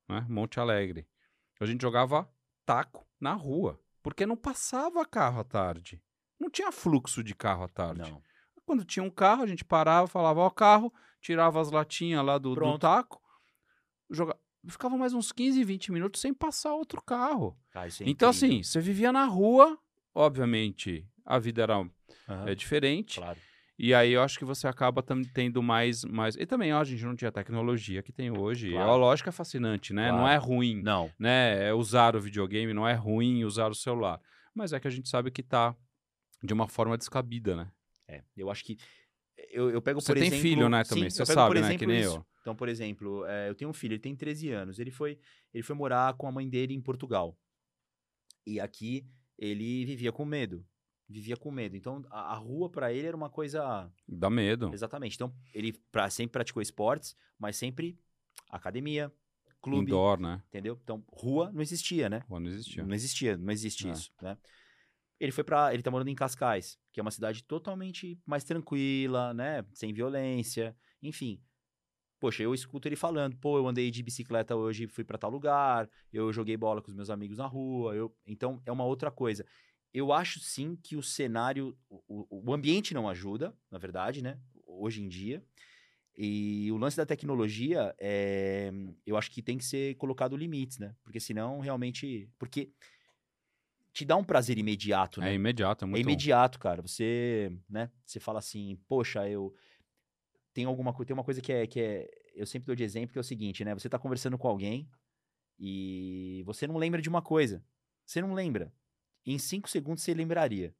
[0.07, 0.23] né?
[0.29, 1.07] Monte Alegre.
[1.59, 2.29] A gente jogava
[2.65, 6.01] taco na rua, porque não passava carro à tarde.
[6.39, 8.09] Não tinha fluxo de carro à tarde.
[8.09, 8.21] Não.
[8.65, 12.55] Quando tinha um carro, a gente parava, falava, ó, carro, tirava as latinhas lá do,
[12.55, 13.21] do taco,
[14.09, 14.35] joga...
[14.67, 17.57] ficava mais uns 15, 20 minutos sem passar outro carro.
[17.87, 19.77] Isso é então, assim, você vivia na rua,
[20.13, 23.39] obviamente, a vida era Aham, é diferente, Claro.
[23.77, 26.35] e aí eu acho que você acaba tendo mais, mais...
[26.35, 28.91] E também, ó, a gente não tinha a tecnologia que tem hoje, Claro.
[28.91, 30.11] a lógica é fascinante, né?
[30.11, 30.33] Não Claro.
[30.33, 31.11] é ruim, Não.
[31.19, 31.69] né?
[31.69, 34.19] É usar o videogame, não é ruim usar o celular.
[34.53, 35.75] Mas é que a gente sabe que tá
[36.43, 37.71] de uma forma descabida, né?
[38.07, 38.77] É, eu acho que.
[39.49, 40.41] Eu, eu pego, Você por tem exemplo.
[40.41, 42.17] filho, né, também, Sim, você sabe, né, exemplo, que nem isso.
[42.17, 42.25] eu.
[42.41, 44.79] Então, por exemplo, é, eu tenho um filho, ele tem 13 anos.
[44.79, 45.19] Ele foi,
[45.53, 47.37] ele foi morar com a mãe dele em Portugal.
[48.45, 50.65] E aqui ele vivia com medo.
[51.07, 51.75] Vivia com medo.
[51.75, 53.91] Então, a, a rua pra ele era uma coisa.
[54.07, 54.71] Dá medo.
[54.73, 55.15] Exatamente.
[55.15, 57.99] Então, ele pra, sempre praticou esportes, mas sempre
[58.49, 59.11] academia,
[59.61, 59.91] clube.
[59.91, 60.41] Indoor, né?
[60.47, 60.79] Entendeu?
[60.83, 62.21] Então, rua não existia, né?
[62.27, 62.83] Pô, não existia.
[62.83, 63.91] Não existia, não existe É.
[63.91, 64.37] isso, né?
[65.19, 69.35] Ele foi para, ele tá morando em Cascais, que é uma cidade totalmente mais tranquila,
[69.35, 71.39] né, sem violência, enfim.
[72.21, 75.89] Poxa, eu escuto ele falando, pô, eu andei de bicicleta hoje, fui para tal lugar,
[76.13, 78.15] eu joguei bola com os meus amigos na rua, eu...
[78.27, 79.43] então é uma outra coisa.
[79.91, 84.39] Eu acho sim que o cenário, o, o ambiente não ajuda, na verdade, né?
[84.67, 85.43] Hoje em dia.
[86.15, 88.71] E o lance da tecnologia, é,
[89.05, 90.95] eu acho que tem que ser colocado limites, né?
[91.03, 92.29] Porque senão realmente.
[92.37, 92.71] Porque
[93.91, 95.31] te dá um prazer imediato, né?
[95.31, 96.81] É imediato, é muito É imediato, cara.
[96.81, 97.89] Você, né?
[98.05, 99.53] Você fala assim, poxa, eu
[100.53, 103.11] tem alguma coisa, tem uma coisa que é que é, eu sempre dou de exemplo
[103.13, 103.73] que é o seguinte, né?
[103.73, 104.89] Você tá conversando com alguém
[105.59, 107.63] e você não lembra de uma coisa.
[108.05, 108.73] Você não lembra.
[109.25, 110.75] Em cinco segundos você lembraria.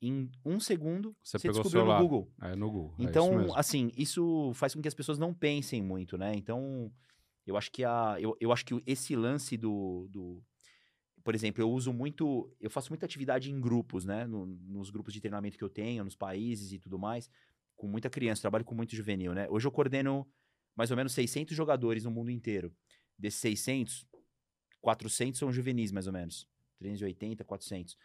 [0.00, 1.96] Em um segundo Você você, descobriu no.
[1.98, 2.32] Google.
[2.40, 2.90] É no Google.
[2.98, 6.32] é isso Então, assim, isso faz com que as pessoas não pensem muito, né?
[6.34, 6.92] Então,
[7.46, 10.42] eu acho que a, eu, eu acho que esse lance do, do,
[11.22, 14.26] por exemplo, eu uso muito, eu faço muita atividade em grupos, né?
[14.26, 17.30] No- nos grupos de treinamento que eu tenho, nos países e tudo mais,
[17.82, 19.48] com muita criança, trabalho com muito juvenil, né?
[19.50, 20.24] Hoje eu coordeno
[20.76, 22.72] mais ou menos 600 jogadores no mundo inteiro.
[23.18, 24.06] Desses 600,
[24.80, 26.46] 400 são juvenis, mais ou menos.
[26.78, 27.96] 380, 400.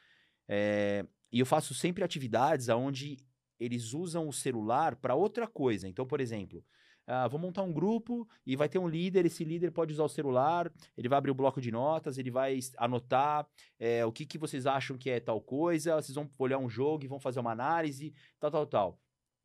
[0.47, 3.17] É, e eu faço sempre atividades onde
[3.59, 5.87] eles usam o celular para outra coisa.
[5.87, 6.65] Então, por exemplo,
[7.05, 9.27] ah, vou montar um grupo e vai ter um líder.
[9.27, 12.57] Esse líder pode usar o celular, ele vai abrir o bloco de notas, ele vai
[12.77, 15.97] anotar é, o que, que vocês acham que é tal coisa.
[15.97, 18.99] Vocês vão olhar um jogo e vão fazer uma análise, tal, tal, tal.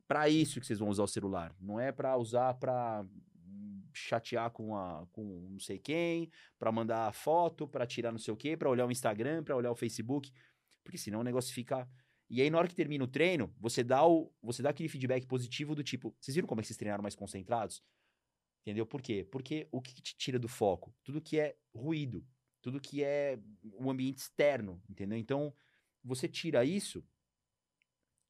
[0.07, 1.55] Para isso que vocês vão usar o celular.
[1.59, 3.05] Não é para usar para
[3.93, 8.37] chatear com, a, com não sei quem, para mandar foto, para tirar não sei o
[8.37, 10.31] quê, para olhar o Instagram, para olhar o Facebook,
[10.83, 11.87] porque senão o negócio fica
[12.33, 15.23] e aí, na hora que termina o treino, você dá, o, você dá aquele feedback
[15.27, 17.83] positivo do tipo, vocês viram como é que vocês treinaram mais concentrados?
[18.61, 18.87] Entendeu?
[18.87, 19.27] Por quê?
[19.29, 20.95] Porque o que que te tira do foco?
[21.03, 22.25] Tudo que é ruído,
[22.59, 23.37] tudo que é
[23.73, 25.15] o ambiente externo, entendeu?
[25.15, 25.53] Então,
[26.03, 27.05] você tira isso,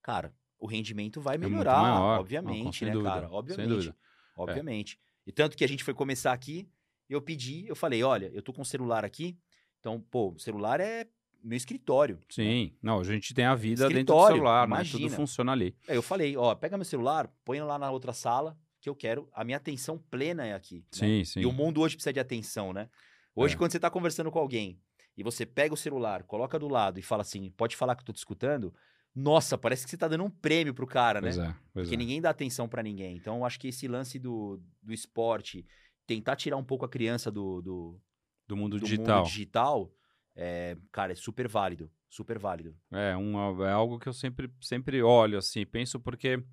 [0.02, 1.96] cara, o rendimento vai É melhorar, maior.
[2.16, 3.30] Não, obviamente, né, dúvida, cara?
[3.30, 3.68] Obviamente.
[3.70, 3.96] dúvida.
[4.38, 5.00] Obviamente.
[5.28, 6.68] E tanto que a gente foi começar aqui,
[7.10, 9.38] eu pedi, eu falei, olha, eu tô com o celular aqui,
[9.80, 11.06] então, pô, o celular é
[11.44, 12.16] meu escritório.
[12.16, 12.22] né?
[12.30, 14.76] Sim, não, a gente tem a vida dentro do celular, né?
[14.76, 15.10] imagina.
[15.10, 15.76] Tudo funciona ali.
[15.88, 19.28] Aí eu falei, ó, pega meu celular, põe lá na outra sala, que eu quero,
[19.34, 20.78] a minha atenção plena é aqui.
[20.80, 20.84] né?
[20.92, 21.40] Sim, sim.
[21.42, 22.90] E o mundo hoje precisa de atenção, né?
[23.36, 23.58] Hoje, É.
[23.58, 24.80] quando você tá conversando com alguém
[25.18, 28.06] e você pega o celular, coloca do lado e fala assim, pode falar que eu
[28.06, 28.74] tô te escutando,
[29.16, 31.28] nossa, parece que você tá dando um prêmio pro cara, né?
[31.28, 31.98] Pois é, pois Porque é.
[31.98, 33.16] ninguém dá atenção pra ninguém.
[33.16, 35.66] Então, eu acho que esse lance do, do esporte,
[36.08, 38.02] tentar tirar um pouco a criança do, do,
[38.48, 39.20] Do mundo do digital.
[39.20, 39.94] mundo digital,
[40.36, 41.92] é, cara, é super válido.
[42.10, 42.76] Super válido.
[42.92, 46.44] É, um, é algo que eu sempre, sempre olho, assim, penso porque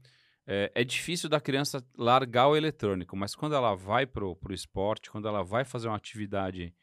[0.46, 5.10] é, é difícil da criança largar o eletrônico, mas quando ela vai pro, pro esporte,
[5.10, 6.74] quando ela vai fazer uma atividade,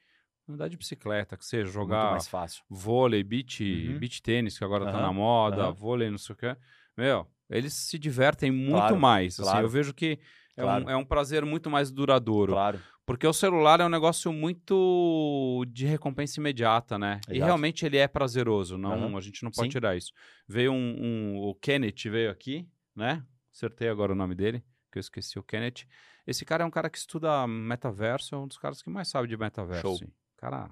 [0.47, 2.63] andar de bicicleta, que seja jogar mais fácil.
[2.69, 3.99] vôlei, beach, Uhum.
[3.99, 5.73] beach tênis, que agora tá Aham, na moda, aham.
[5.73, 6.55] vôlei, não sei o quê.
[6.95, 9.33] Meu, eles se divertem muito Claro, mais.
[9.39, 9.65] Assim, claro.
[9.65, 10.19] eu vejo que
[10.55, 10.85] é, Claro.
[10.85, 12.53] um, é um prazer muito mais duradouro.
[12.53, 12.81] Claro.
[13.05, 17.21] Porque o celular é um negócio muito de recompensa imediata, né?
[17.29, 17.45] E Exato.
[17.45, 19.17] realmente ele é prazeroso, não, Aham.
[19.17, 19.71] a gente não pode Sim.
[19.71, 20.11] tirar isso.
[20.47, 23.23] Veio um, um- o Kenneth veio aqui, né?
[23.53, 25.85] Acertei agora o nome dele, que eu esqueci o Kenneth.
[26.25, 29.27] Esse cara é um cara que estuda metaverso, é um dos caras que mais sabe
[29.27, 29.99] de metaverso.
[29.99, 30.09] Show.
[30.37, 30.69] Cara.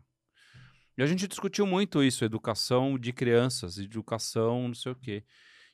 [0.97, 5.23] E a gente discutiu muito isso, educação de crianças, educação, não sei o quê.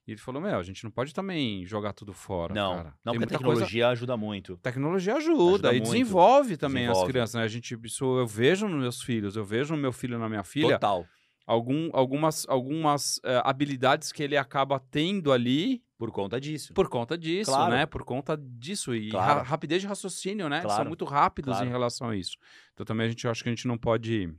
[0.07, 2.55] E ele falou: Meu, a gente não pode também jogar tudo fora.
[2.55, 2.93] Não, cara.
[3.05, 4.57] não Tem porque a muita coisa- tecnologia ajuda muito.
[4.57, 5.91] Tecnologia ajuda, Ajuda e muito.
[5.91, 7.11] desenvolve também as Desenvolve.
[7.11, 7.43] crianças, né?
[7.43, 10.43] A gente, isso eu vejo nos meus filhos, eu vejo no meu filho na minha
[10.43, 11.05] filha Total.
[11.45, 16.73] algum, algumas, algumas eh, habilidades que ele acaba tendo ali Por conta disso.
[16.73, 17.71] por conta disso, Claro.
[17.71, 17.85] né?
[17.85, 18.95] Por conta disso.
[18.95, 19.39] E Claro.
[19.41, 20.61] ra- rapidez de raciocínio, né?
[20.61, 20.87] São Claro.
[20.87, 22.35] muito rápidos em relação a isso.
[22.73, 24.33] Então também a gente acho que a gente não pode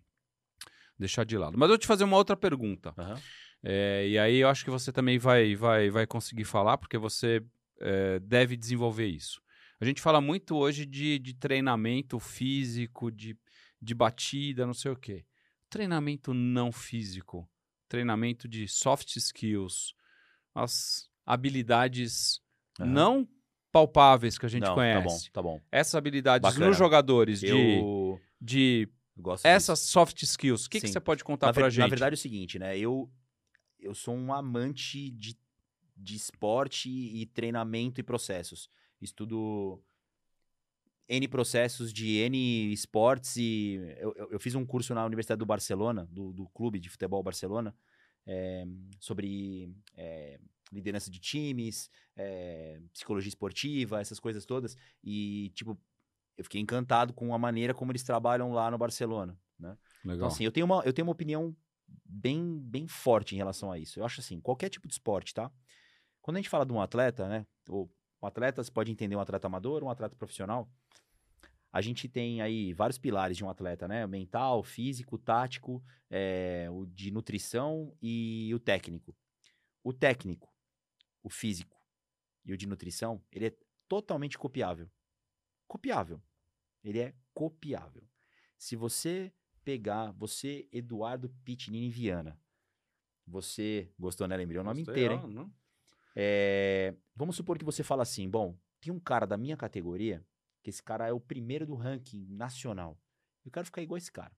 [0.99, 1.57] deixar de lado.
[1.57, 2.93] Mas eu vou te fazer uma outra pergunta.
[2.99, 3.21] Aham.
[3.63, 7.41] É, e aí eu acho que você também vai, vai, vai conseguir falar, porque você
[7.81, 9.41] é, deve desenvolver isso.
[9.81, 13.37] A gente fala muito hoje de, de treinamento físico, de,
[13.81, 15.25] de batida, não sei o quê.
[15.71, 17.49] Treinamento não físico,
[17.89, 19.95] treinamento de soft skills,
[20.55, 22.41] as habilidades
[22.79, 22.91] Aham.
[22.91, 23.29] não
[23.71, 25.31] palpáveis que a gente Não, conhece.
[25.31, 25.67] Tá bom, tá bom.
[25.73, 26.69] Essas habilidades Bacana.
[26.69, 31.47] nos jogadores de, Eu de gosto essas soft skills, o que, que você pode contar
[31.49, 31.81] na, pra gente?
[31.81, 32.77] na verdade é o seguinte, né?
[32.79, 33.11] Eu,
[33.81, 35.37] eu sou um amante de,
[35.97, 38.69] de esporte e treinamento e processos.
[39.01, 39.83] Estudo
[41.09, 45.47] N processos de N esportes e eu, eu, eu fiz um curso na Universidade do
[45.47, 47.75] Barcelona, do, do Clube de Futebol Barcelona,
[48.27, 48.65] eh,
[49.01, 50.39] sobre eh,
[50.73, 54.77] liderança de times, eh, psicologia esportiva, essas coisas todas.
[55.05, 55.79] E, tipo,
[56.37, 59.77] eu fiquei encantado com a maneira como eles trabalham lá no Barcelona, né?
[60.05, 60.17] Legal.
[60.17, 61.55] Então, assim, eu tenho uma, eu tenho uma opinião
[62.05, 64.01] bem, bem forte em relação a isso.
[64.01, 65.51] Eu acho assim, qualquer tipo de esporte, tá?
[66.21, 67.47] Quando a gente fala de um atleta, né?
[67.69, 67.91] Ou
[68.23, 70.71] Um atleta, você pode entender um atleta amador, um atleta profissional.
[71.73, 74.05] A gente tem aí vários pilares de um atleta, né?
[74.05, 79.17] O mental, físico, tático, é, o de nutrição e o técnico.
[79.83, 80.52] O técnico,
[81.23, 81.77] o físico
[82.45, 83.57] e o de nutrição, ele é
[83.89, 84.91] totalmente copiável.
[85.67, 86.23] Copiável.
[86.83, 88.03] Ele é copiável.
[88.59, 89.33] Se você
[89.65, 92.39] pegar, você, Eduardo Pitnini Viana,
[93.27, 94.37] você gostou, né?
[94.37, 95.33] Lembrei o nome Gostei, inteiro, hein?
[95.33, 95.53] não?
[96.15, 100.25] É, vamos supor que você fala assim, bom, tem um cara da minha categoria,
[100.63, 103.01] que esse cara é o primeiro do ranking nacional.
[103.45, 104.37] Eu quero ficar igual esse cara.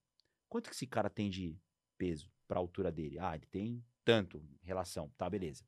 [0.48, 1.58] Quanto que esse cara tem de
[1.98, 3.18] peso para a altura dele?
[3.18, 5.64] Ah, ele tem tanto em relação, tá, beleza.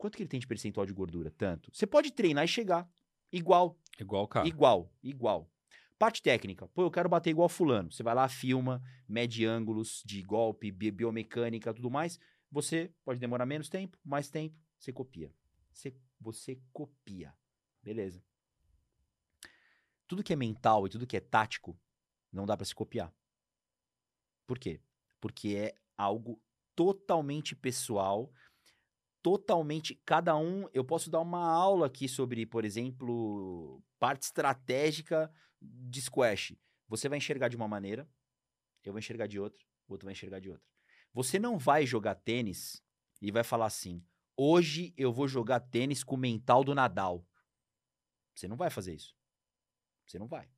[0.00, 1.30] Quanto que ele tem de percentual de gordura?
[1.30, 1.70] Tanto.
[1.74, 2.90] Você pode treinar e chegar
[3.30, 4.48] igual, Igual cara.
[4.48, 5.46] igual, igual.
[5.98, 6.66] Parte técnica.
[6.68, 7.92] Pô, eu quero bater igual fulano.
[7.92, 12.18] Você vai lá, filma, mede ângulos de golpe, bi- biomecânica, tudo mais.
[12.50, 15.30] Você pode demorar menos tempo, mais tempo, você copia.
[15.70, 17.34] Você, você copia.
[17.82, 18.24] Beleza.
[20.08, 21.78] Tudo que é mental e tudo que é tático,
[22.32, 23.12] não dá pra se copiar.
[24.46, 24.80] Por quê?
[25.20, 26.40] Porque é algo
[26.74, 28.32] totalmente pessoal,
[29.22, 29.94] totalmente.
[30.04, 30.68] Cada um.
[30.72, 36.56] Eu posso dar uma aula aqui sobre, por exemplo, parte estratégica de squash.
[36.88, 38.08] Você vai enxergar de uma maneira,
[38.84, 40.66] eu vou enxergar de outra, o outro vai enxergar de outra.
[41.12, 42.82] Você não vai jogar tênis
[43.20, 44.04] e vai falar assim:
[44.36, 47.24] hoje eu vou jogar tênis com o mental do Nadal.
[48.34, 49.14] Você não vai fazer isso.
[50.06, 50.48] Você não vai.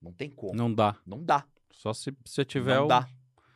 [0.00, 0.54] Não tem como.
[0.54, 1.00] Não dá.
[1.04, 1.46] Não dá.
[1.70, 2.88] Só se você tiver não o...
[2.88, 3.08] dá.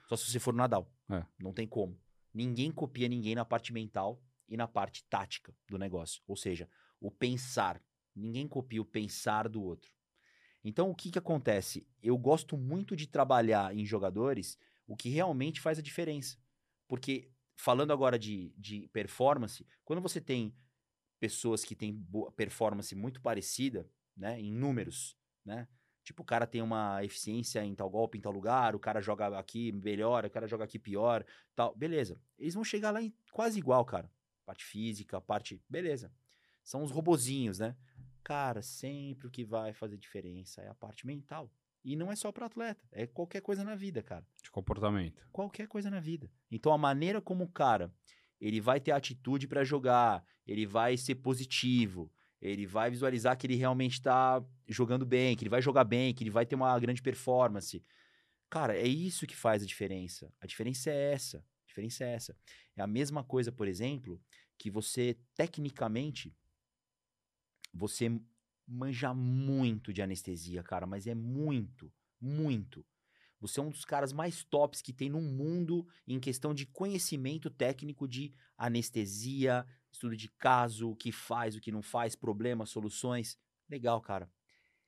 [0.08, 0.90] Só se você for no Nadal.
[1.10, 1.24] É.
[1.38, 1.98] Não tem como.
[2.32, 6.22] Ninguém copia ninguém na parte mental e na parte tática do negócio.
[6.26, 6.68] Ou seja,
[7.00, 7.82] o pensar.
[8.14, 9.92] Ninguém copia o pensar do outro.
[10.62, 11.86] Então, o que, que acontece?
[12.02, 16.36] Eu gosto muito de trabalhar em jogadores o que realmente faz a diferença.
[16.86, 20.54] Porque, falando agora de, de performance, quando você tem
[21.18, 22.04] pessoas que têm
[22.36, 25.68] performance muito parecida, né, em números, né?
[26.02, 29.38] Tipo, o cara tem uma eficiência em tal golpe, em tal lugar, o cara joga
[29.38, 31.74] aqui melhor, o cara joga aqui pior, tal.
[31.74, 32.20] Beleza.
[32.38, 34.10] Eles vão chegar lá em quase igual, cara.
[34.44, 35.62] Parte física, parte.
[35.68, 36.12] Beleza.
[36.62, 37.76] São os robozinhos, né?
[38.22, 41.50] Cara, sempre o que vai fazer diferença é a parte mental.
[41.82, 44.26] E não é só para atleta, é qualquer coisa na vida, cara.
[44.42, 45.26] de comportamento.
[45.32, 46.30] Qualquer coisa na vida.
[46.50, 47.92] Então a maneira como o cara,
[48.38, 53.56] ele vai ter atitude para jogar, ele vai ser positivo, ele vai visualizar que ele
[53.56, 57.02] realmente tá jogando bem, que ele vai jogar bem, que ele vai ter uma grande
[57.02, 57.84] performance.
[58.48, 60.32] Cara, é isso que faz a diferença.
[60.40, 61.38] A diferença é essa.
[61.38, 62.36] A diferença é essa.
[62.76, 64.20] É a mesma coisa, por exemplo,
[64.58, 66.34] que você tecnicamente
[67.72, 68.10] você
[68.66, 72.84] manja muito de anestesia, cara, mas é muito, muito.
[73.40, 77.48] Você é um dos caras mais tops que tem no mundo em questão de conhecimento
[77.48, 83.38] técnico de anestesia, estudo de caso, o que faz, o que não faz, problemas, soluções.
[83.68, 84.30] Legal, cara.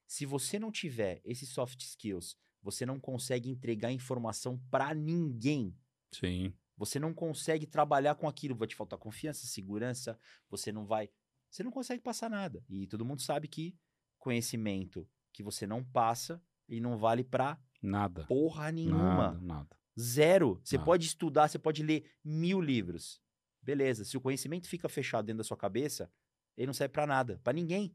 [0.06, 5.76] Se você não tiver esses soft skills, você não consegue entregar informação pra ninguém.
[6.12, 6.52] Sim.
[6.76, 11.08] Você não consegue trabalhar com aquilo, vai te faltar confiança, segurança, você não vai,
[11.50, 12.64] você não consegue passar nada.
[12.68, 13.76] E todo mundo sabe que
[14.18, 18.24] conhecimento que você não passa, ele não vale pra Nada.
[18.26, 19.32] porra nenhuma.
[19.32, 19.76] Nada, nada.
[19.98, 20.60] Zero.
[20.64, 20.86] Você Nada.
[20.86, 23.20] pode estudar, você pode ler mil livros.
[23.62, 24.04] Beleza.
[24.04, 26.10] Se o conhecimento fica fechado dentro da sua cabeça,
[26.56, 27.94] ele não serve pra nada, Pra ninguém.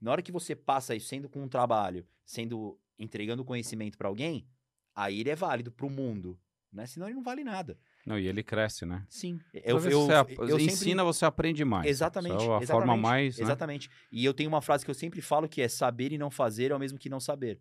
[0.00, 4.48] Na hora que você passa isso sendo com um trabalho, sendo entregando conhecimento pra alguém,
[4.94, 6.40] aí ele é válido pro mundo,
[6.72, 6.86] né?
[6.86, 7.78] Senão ele não vale nada.
[8.06, 9.04] Não, e ele cresce, né?
[9.10, 9.38] Sim.
[9.52, 11.86] Vez que você ap- sempre- ensina, você aprende mais.
[11.86, 12.32] Exatamente.
[12.32, 13.44] É a exatamente, forma mais, né?
[13.44, 13.90] Exatamente.
[14.10, 16.70] E eu tenho uma frase que eu sempre falo que é saber e não fazer
[16.70, 17.60] é o mesmo que não saber.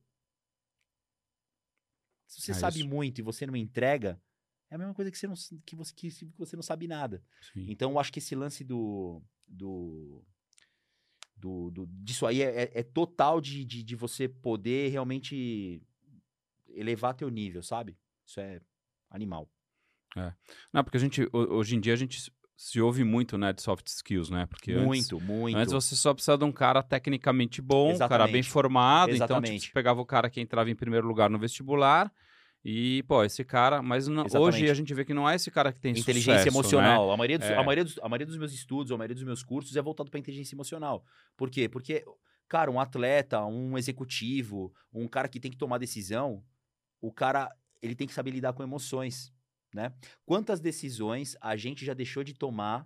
[2.25, 2.88] Se você É sabe isso.
[2.88, 4.21] muito e você não entrega,
[4.69, 7.23] é a mesma coisa que você não, que você, que você não sabe nada.
[7.53, 7.65] Sim.
[7.69, 9.21] Então, eu acho que esse lance do.
[9.47, 10.23] do,
[11.36, 15.82] do, do- disso aí é, é- é total de, de, de você poder realmente
[16.69, 17.97] elevar teu nível, sabe?
[18.25, 18.62] Isso é
[19.10, 19.49] animal.
[20.73, 23.62] Não, porque a gente, ho- hoje em dia, a gente se ouve muito, né, de
[23.62, 24.45] soft skills, né?
[24.47, 25.58] Porque antes, muito, muito.
[25.58, 28.49] antes você só precisa de um cara tecnicamente bom, um cara bem Exatamente.
[28.49, 29.10] formado.
[29.15, 29.65] Então, tipo, Exatamente.
[29.67, 32.12] você pegava o cara que entrava em primeiro lugar no vestibular
[32.63, 33.81] e, pô, esse cara...
[33.81, 36.55] Mas não- hoje a gente vê que não é esse cara que tem inteligência sucesso,
[36.55, 37.12] emocional.
[37.12, 37.53] A, maioria dos, É.
[37.55, 40.10] a, maioria dos, a maioria dos meus estudos, a maioria dos meus cursos é voltado
[40.10, 41.03] para inteligência emocional.
[41.37, 41.69] Por quê?
[41.69, 42.03] Porque,
[42.47, 46.43] cara, um atleta, um executivo, um cara que tem que tomar decisão,
[47.01, 47.49] o cara,
[47.81, 49.33] ele tem que saber lidar com emoções,
[49.73, 49.93] né?
[50.25, 52.85] Quantas decisões a gente já deixou de tomar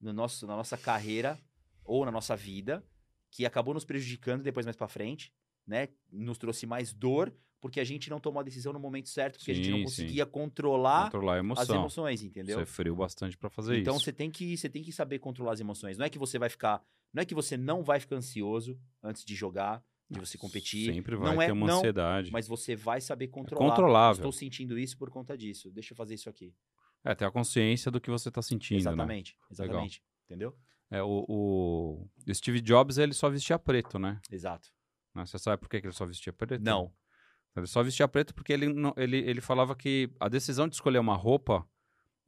[0.00, 1.38] no nosso, na nossa carreira
[1.84, 2.84] ou na nossa vida
[3.30, 5.32] que acabou nos prejudicando depois mais para frente,
[5.66, 5.88] né?
[6.10, 7.32] Nos trouxe mais dor
[7.66, 9.84] porque a gente não tomou a decisão no momento certo, porque a gente não Sim,
[9.84, 12.56] conseguia controlar Controlar a as emoções, entendeu?
[12.58, 14.04] Você é frio bastante pra fazer Então isso.
[14.04, 15.98] você tem que você tem que saber controlar as emoções.
[15.98, 16.80] Não é que você vai ficar,
[17.12, 21.16] não é que você não vai ficar ansioso antes de jogar, de você competir, Sempre
[21.16, 22.30] vai não é ter uma não, ansiedade.
[22.30, 23.68] mas você vai saber controlar.
[23.68, 24.20] controlável.
[24.20, 25.68] Estou sentindo isso por conta disso.
[25.72, 26.54] Deixa eu fazer isso aqui.
[27.04, 28.80] É, ter a consciência do que você tá sentindo, né?
[28.80, 30.02] exatamente, exatamente.
[30.24, 30.56] Entendeu?
[30.90, 34.20] É, o, o Steve Jobs, ele só vestia preto, né?
[34.30, 34.68] Exato.
[35.14, 36.62] Você sabe por que ele só vestia preto?
[36.62, 36.92] Não.
[37.60, 41.14] Ele só vestia preto porque ele, ele, ele falava que a decisão de escolher uma
[41.16, 41.64] roupa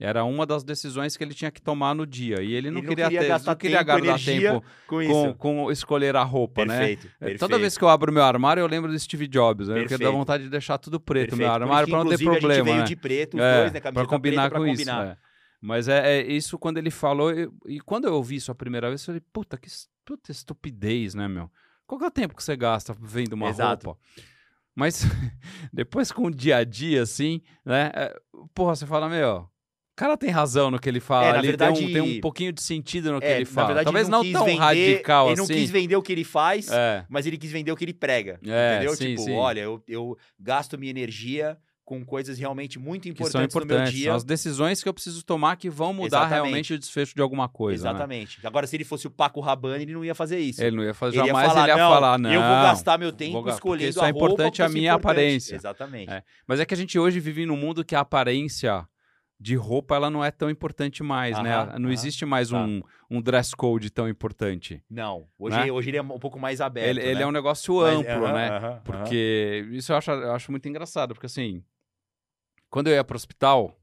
[0.00, 2.40] era uma das decisões que ele tinha que tomar no dia.
[2.40, 5.06] E ele não Ele não queria, queria ter, gastar não queria tempo, energia tempo Com
[5.06, 6.78] com, com escolher a roupa, né?
[6.78, 7.40] perfeito, É, perfeito.
[7.40, 9.74] Toda vez que eu abro meu armário, eu lembro do Steve Jobs, né?
[9.74, 10.12] Porque dá Perfeito.
[10.16, 11.40] vontade de deixar tudo preto no Perfeito.
[11.48, 12.84] meu armário pra não ter inclusive, A gente problema, veio né?
[12.84, 13.80] de preto, É, dois, né?
[13.80, 15.02] pra Camiseta combinar preta com combinar.
[15.04, 15.12] isso.
[15.12, 15.18] é.
[15.60, 17.32] Mas é, é isso quando ele falou.
[17.32, 19.68] eu- e quando eu ouvi isso a primeira vez, eu falei, puta, que
[20.04, 21.50] puta estupidez, né, meu?
[21.88, 23.86] Qual que é o tempo que você gasta vendo uma Exato.
[23.86, 24.00] roupa?
[24.78, 25.02] Mas
[25.72, 27.90] depois com o dia a dia, assim, né?
[27.94, 28.14] é,
[28.54, 29.48] porra, você fala, meu.
[29.92, 31.26] O cara tem razão no que ele fala.
[31.26, 33.44] É, na ele verdade- tem, um, tem um pouquinho de sentido no que É, ele
[33.44, 33.66] fala.
[33.66, 35.54] verdade, Talvez ele não quis tão vender- radical Ele não assim.
[35.54, 38.38] quis vender o que ele faz, É, mas ele quis vender o que ele prega.
[38.46, 38.94] É, entendeu?
[38.94, 39.34] sim, tipo, sim.
[39.34, 41.58] olha, eu, eu gasto minha energia
[41.88, 43.98] com coisas realmente muito que importantes, são no meu importantes.
[43.98, 44.08] dia.
[44.10, 46.34] São as decisões que eu preciso tomar que vão mudar Exatamente.
[46.34, 47.82] realmente o desfecho de alguma coisa.
[47.84, 47.90] né?
[47.90, 48.46] Exatamente.
[48.46, 50.62] Agora, se ele fosse o Paco Rabanne, ele não ia fazer isso.
[50.62, 52.30] Ele não ia fazer, Ele ia jamais falar, ele ia não, falar, não.
[52.30, 55.06] eu vou gastar meu vou tempo porque escolhendo isso é importante a minha importante.
[55.12, 55.54] aparência.
[55.56, 56.10] Exatamente.
[56.12, 56.22] É.
[56.46, 58.86] Mas é que a gente hoje vive num mundo que a aparência
[59.40, 61.54] de roupa ela não é tão importante mais, né?
[61.54, 61.92] Aham, Não aham.
[61.92, 62.58] existe mais Tá.
[62.58, 64.82] um, um dress code tão importante.
[64.90, 65.70] Não, hoje, Né?
[65.70, 66.88] hoje ele é um pouco mais aberto.
[66.88, 67.22] ele, ele né?
[67.22, 68.80] é um negócio Mas- amplo, aham, né?
[68.84, 71.62] Porque isso eu acho, eu acho muito engraçado, porque assim,
[72.70, 73.78] quando eu ia pro hospital,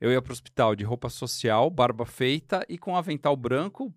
[0.00, 3.94] eu ia pro hospital de roupa social, barba feita e com avental branco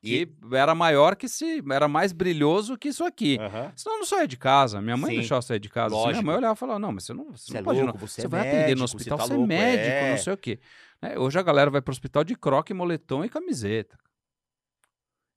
[0.00, 1.62] que era maior que se.
[1.72, 3.36] Era mais brilhoso que isso aqui.
[3.40, 3.72] Aham.
[3.74, 4.80] Senão eu não saía de casa.
[4.80, 5.16] Minha mãe Sim.
[5.18, 5.96] deixava eu sair de casa.
[5.96, 7.78] assim, minha mãe olhava e falava: Não, mas você não, você Você não é pode.
[7.80, 8.06] louco, não.
[8.06, 10.10] você, Você, é vai atender médico, no hospital, você você, tá é louco, médico, é.
[10.12, 10.60] não sei o quê.
[11.02, 13.98] Né, Hoje a galera vai pro hospital de croque, moletom e camiseta.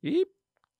[0.03, 0.27] E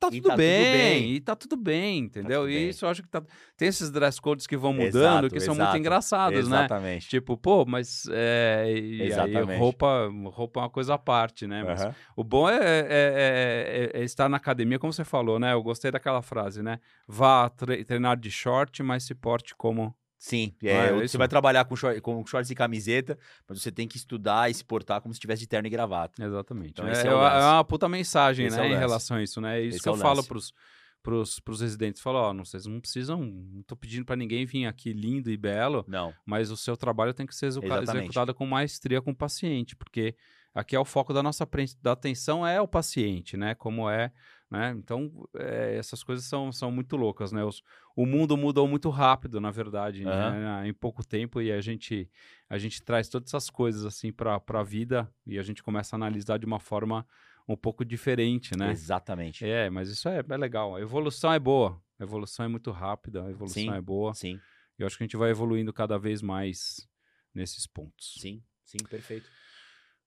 [0.02, 1.12] tá E tudo, tá tudo bem, bem.
[1.14, 2.42] E tá tudo bem, entendeu?
[2.42, 2.70] tudo e bem.
[2.70, 3.22] isso eu acho que tá.
[3.56, 5.78] Tem esses dress codes que vão mudando Exato, que são muito exato.
[5.78, 6.58] engraçados, né?
[6.58, 7.08] Exatamente.
[7.08, 9.60] Tipo, pô, mas é, e aí Exatamente.
[9.60, 11.64] roupa, roupa é uma coisa à parte, né?
[11.64, 11.96] Mas Aham.
[12.16, 15.54] o bom é, é- é- é- é estar na academia, como você falou, né?
[15.54, 16.80] Eu gostei daquela frase, né?
[17.08, 19.96] Vá tre- treinar de short, mas se porte como.
[20.24, 21.18] Sim, Ah, é, é você isso?
[21.18, 23.18] vai trabalhar com, short- com shorts e camiseta,
[23.50, 26.24] mas você tem que estudar e se portar como se estivesse de terno e gravata.
[26.24, 26.70] Exatamente.
[26.74, 28.76] Então é, é é uma- é uma puta mensagem, Esse é né?
[28.76, 29.58] em relação a isso, né?
[29.60, 30.54] É isso Esse que é eu falo pros,
[31.02, 32.04] pros, pros residentes.
[32.04, 33.20] Falo, ó, não, vocês não precisam.
[33.20, 37.16] Não tô pedindo pra ninguém vir aqui lindo e belo, Não, mas o seu trabalho
[37.16, 37.90] tem que ser Exatamente.
[37.90, 40.16] executado com maestria com o paciente, porque
[40.54, 41.50] aqui é o foco da nossa
[41.82, 43.56] da atenção é o paciente, né?
[43.56, 44.12] Como é,
[44.52, 44.72] né?
[44.78, 47.44] Então, é, essas coisas são, são muito loucas, né?
[47.44, 47.64] Os-
[47.96, 50.32] o mundo mudou muito rápido, na verdade, Aham.
[50.32, 50.68] né?
[50.68, 52.10] em pouco tempo, e a gente,
[52.50, 55.98] a gente traz todas essas coisas, assim, para a vida, e a gente começa a
[55.98, 57.08] analisar de uma forma
[57.48, 58.72] um pouco diferente, né?
[58.72, 59.46] exatamente.
[59.46, 60.76] É, mas isso é, é legal.
[60.76, 61.82] A evolução é boa.
[61.98, 63.78] A evolução é muito rápida, a evolução Sim.
[63.78, 64.14] é boa.
[64.14, 64.40] Sim,
[64.78, 66.88] E eu acho que a gente vai evoluindo cada vez mais
[67.34, 68.16] nesses pontos.
[68.20, 69.30] sim, sim, perfeito.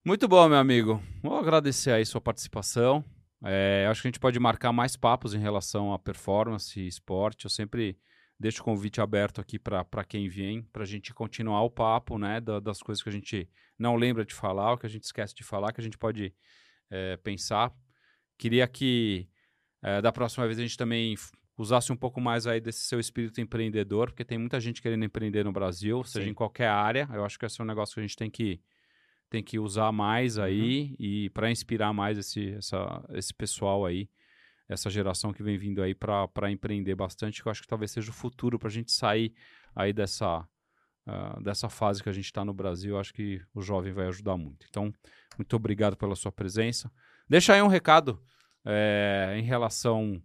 [0.05, 1.03] Muito bom, meu amigo.
[1.23, 3.03] Vou agradecer aí sua participação.
[3.45, 7.45] É, acho que a gente pode marcar mais papos em relação à performance e esporte.
[7.45, 7.99] Eu sempre
[8.39, 12.41] deixo o convite aberto aqui para quem vem, para a gente continuar o papo, né,
[12.41, 15.35] da- das coisas que a gente não lembra de falar, o que a gente esquece
[15.35, 16.35] de falar, que a gente pode
[16.91, 17.73] é, pensar.
[18.37, 19.29] Queria que
[19.83, 21.15] é, da próxima vez a gente também
[21.57, 25.45] usasse um pouco mais aí desse seu espírito empreendedor, porque tem muita gente querendo empreender
[25.45, 26.31] no Brasil, seja Sim.
[26.31, 27.09] em qualquer área.
[27.13, 28.61] Eu acho que esse é um negócio que a gente tem que
[29.35, 34.09] tem que usar mais aí e para inspirar mais esse, essa, esse pessoal aí,
[34.69, 38.13] essa geração que vem vindo aí para empreender bastante, que eu acho que talvez seja
[38.13, 39.35] o futuro para a gente sair
[39.75, 40.47] aí dessa,
[41.05, 42.95] ah, dessa fase que a gente está no Brasil.
[42.95, 44.65] Eu acho que o jovem vai ajudar muito.
[44.71, 44.93] Então,
[45.37, 46.89] muito obrigado pela sua presença.
[47.29, 48.23] Deixa aí um recado
[48.65, 50.23] eh, em relação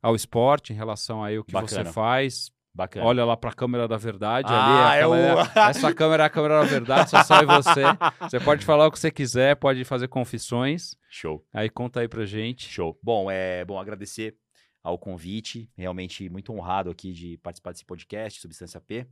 [0.00, 1.92] ao esporte, em relação aí o que você Bacana.
[1.92, 2.52] faz.
[2.76, 3.06] Bacana.
[3.06, 4.48] Olha lá para a câmera da verdade.
[4.50, 7.46] Ah, ali, é a o- câmera- essa câmera é a câmera da verdade, só sai
[7.46, 7.82] você.
[8.20, 10.94] Você pode falar o que você quiser, pode fazer confissões.
[11.08, 11.42] Show.
[11.54, 12.68] Aí conta aí pra gente.
[12.68, 12.98] Show.
[13.02, 14.36] Bom, é bom agradecer
[14.82, 15.70] ao convite.
[15.76, 19.06] Realmente muito honrado aqui de participar desse podcast, Substância P.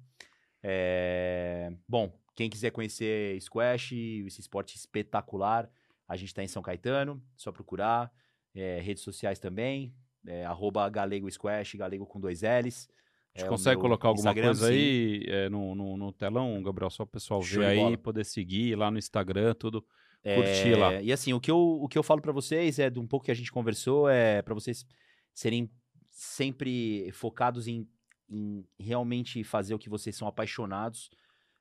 [0.62, 3.92] É, Bom, quem quiser conhecer squash,
[4.26, 5.68] esse esporte espetacular,
[6.08, 8.10] a gente está em São Caetano, só procurar.
[8.54, 9.92] É, redes sociais também,
[10.26, 12.88] é, arroba Galego Squash, Galego com dois L's.
[13.34, 14.72] A gente É consegue colocar alguma Instagram, coisa sim.
[14.72, 17.98] aí é, no, no, no telão, Gabriel, só o pessoal Show ver aí, bola.
[17.98, 19.84] poder seguir lá no Instagram, tudo.
[20.22, 21.02] É, curtir lá.
[21.02, 23.26] E assim, o que eu, o que eu falo pra vocês é de um pouco
[23.26, 24.86] que a gente conversou, é pra vocês
[25.34, 25.70] serem
[26.10, 27.86] sempre focados em
[28.28, 31.10] em realmente fazer o que vocês são apaixonados,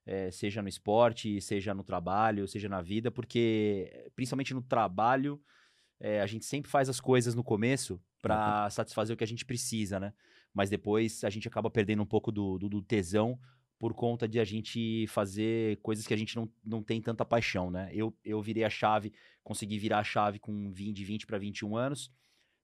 [0.05, 5.41] é, seja no esporte, seja no trabalho, seja na vida, porque principalmente no trabalho,
[5.99, 8.69] é, a gente sempre faz as coisas no começo para uhum.
[8.69, 10.13] satisfazer o que a gente precisa, né?
[10.53, 13.39] Mas depois a gente acaba perdendo um pouco do, do, do, tesão
[13.79, 17.71] por conta de a gente fazer coisas que a gente não, não tem tanta paixão,
[17.71, 17.89] né?
[17.93, 19.11] Eu, eu virei a chave,
[19.43, 22.11] consegui virar a chave com 20, de 20 para 21 anos.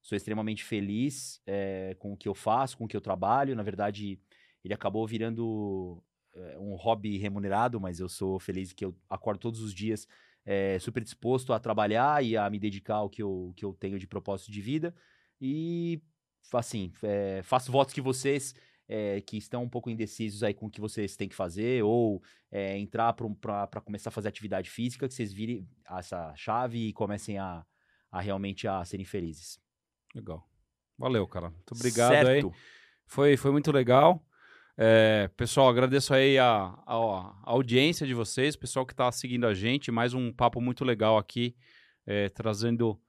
[0.01, 3.55] Sou extremamente feliz é, com o que eu faço, com o que eu trabalho.
[3.55, 4.19] Na verdade,
[4.63, 6.01] ele acabou virando
[6.33, 10.07] é, um hobby remunerado, mas eu sou feliz que eu acordo todos os dias
[10.45, 13.99] é, super disposto a trabalhar e a me dedicar ao que eu, que eu tenho
[13.99, 14.95] de propósito de vida.
[15.39, 16.01] E,
[16.53, 18.55] assim, é, faço votos que vocês
[18.89, 22.23] é, que estão um pouco indecisos aí com o que vocês têm que fazer, ou
[22.51, 27.37] é, entrar para começar a fazer atividade física, que vocês virem essa chave e comecem
[27.37, 27.63] a,
[28.11, 29.59] a realmente a serem felizes.
[30.15, 30.43] Legal.
[30.97, 31.51] Valeu, cara.
[31.51, 32.47] Muito obrigado certo.
[32.47, 32.53] aí.
[33.05, 34.25] Foi, foi muito legal.
[34.75, 39.53] É, pessoal, agradeço aí a, a, a, audiência de vocês, pessoal que está seguindo a
[39.53, 39.91] gente.
[39.91, 41.55] Mais um papo muito legal aqui,
[42.07, 42.99] é, trazendo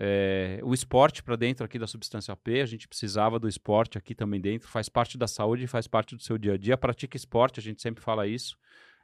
[0.00, 2.60] é, o esporte para dentro aqui da Substância P.
[2.60, 4.68] A gente precisava do esporte aqui também dentro.
[4.68, 6.76] Faz parte da saúde, faz parte do seu dia a dia.
[6.76, 8.56] Pratica esporte, a gente sempre fala isso.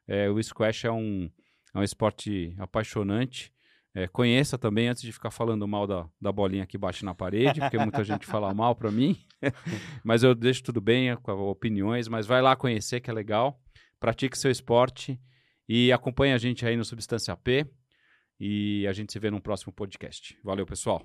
[0.06, 1.28] É, o squash é um,
[1.74, 3.52] é um esporte apaixonante.
[3.92, 7.58] É, conheça também antes de ficar falando mal da, da bolinha que bate na parede,
[7.58, 9.18] porque muita gente fala mal para mim.
[10.04, 13.60] mas eu deixo tudo bem com opiniões, mas vai lá conhecer que é legal.
[13.98, 15.20] Pratique seu esporte
[15.68, 17.66] e acompanhe a gente aí no Substância P.
[18.38, 20.38] E a gente se vê no próximo podcast.
[20.42, 21.00] Valeu, pessoal.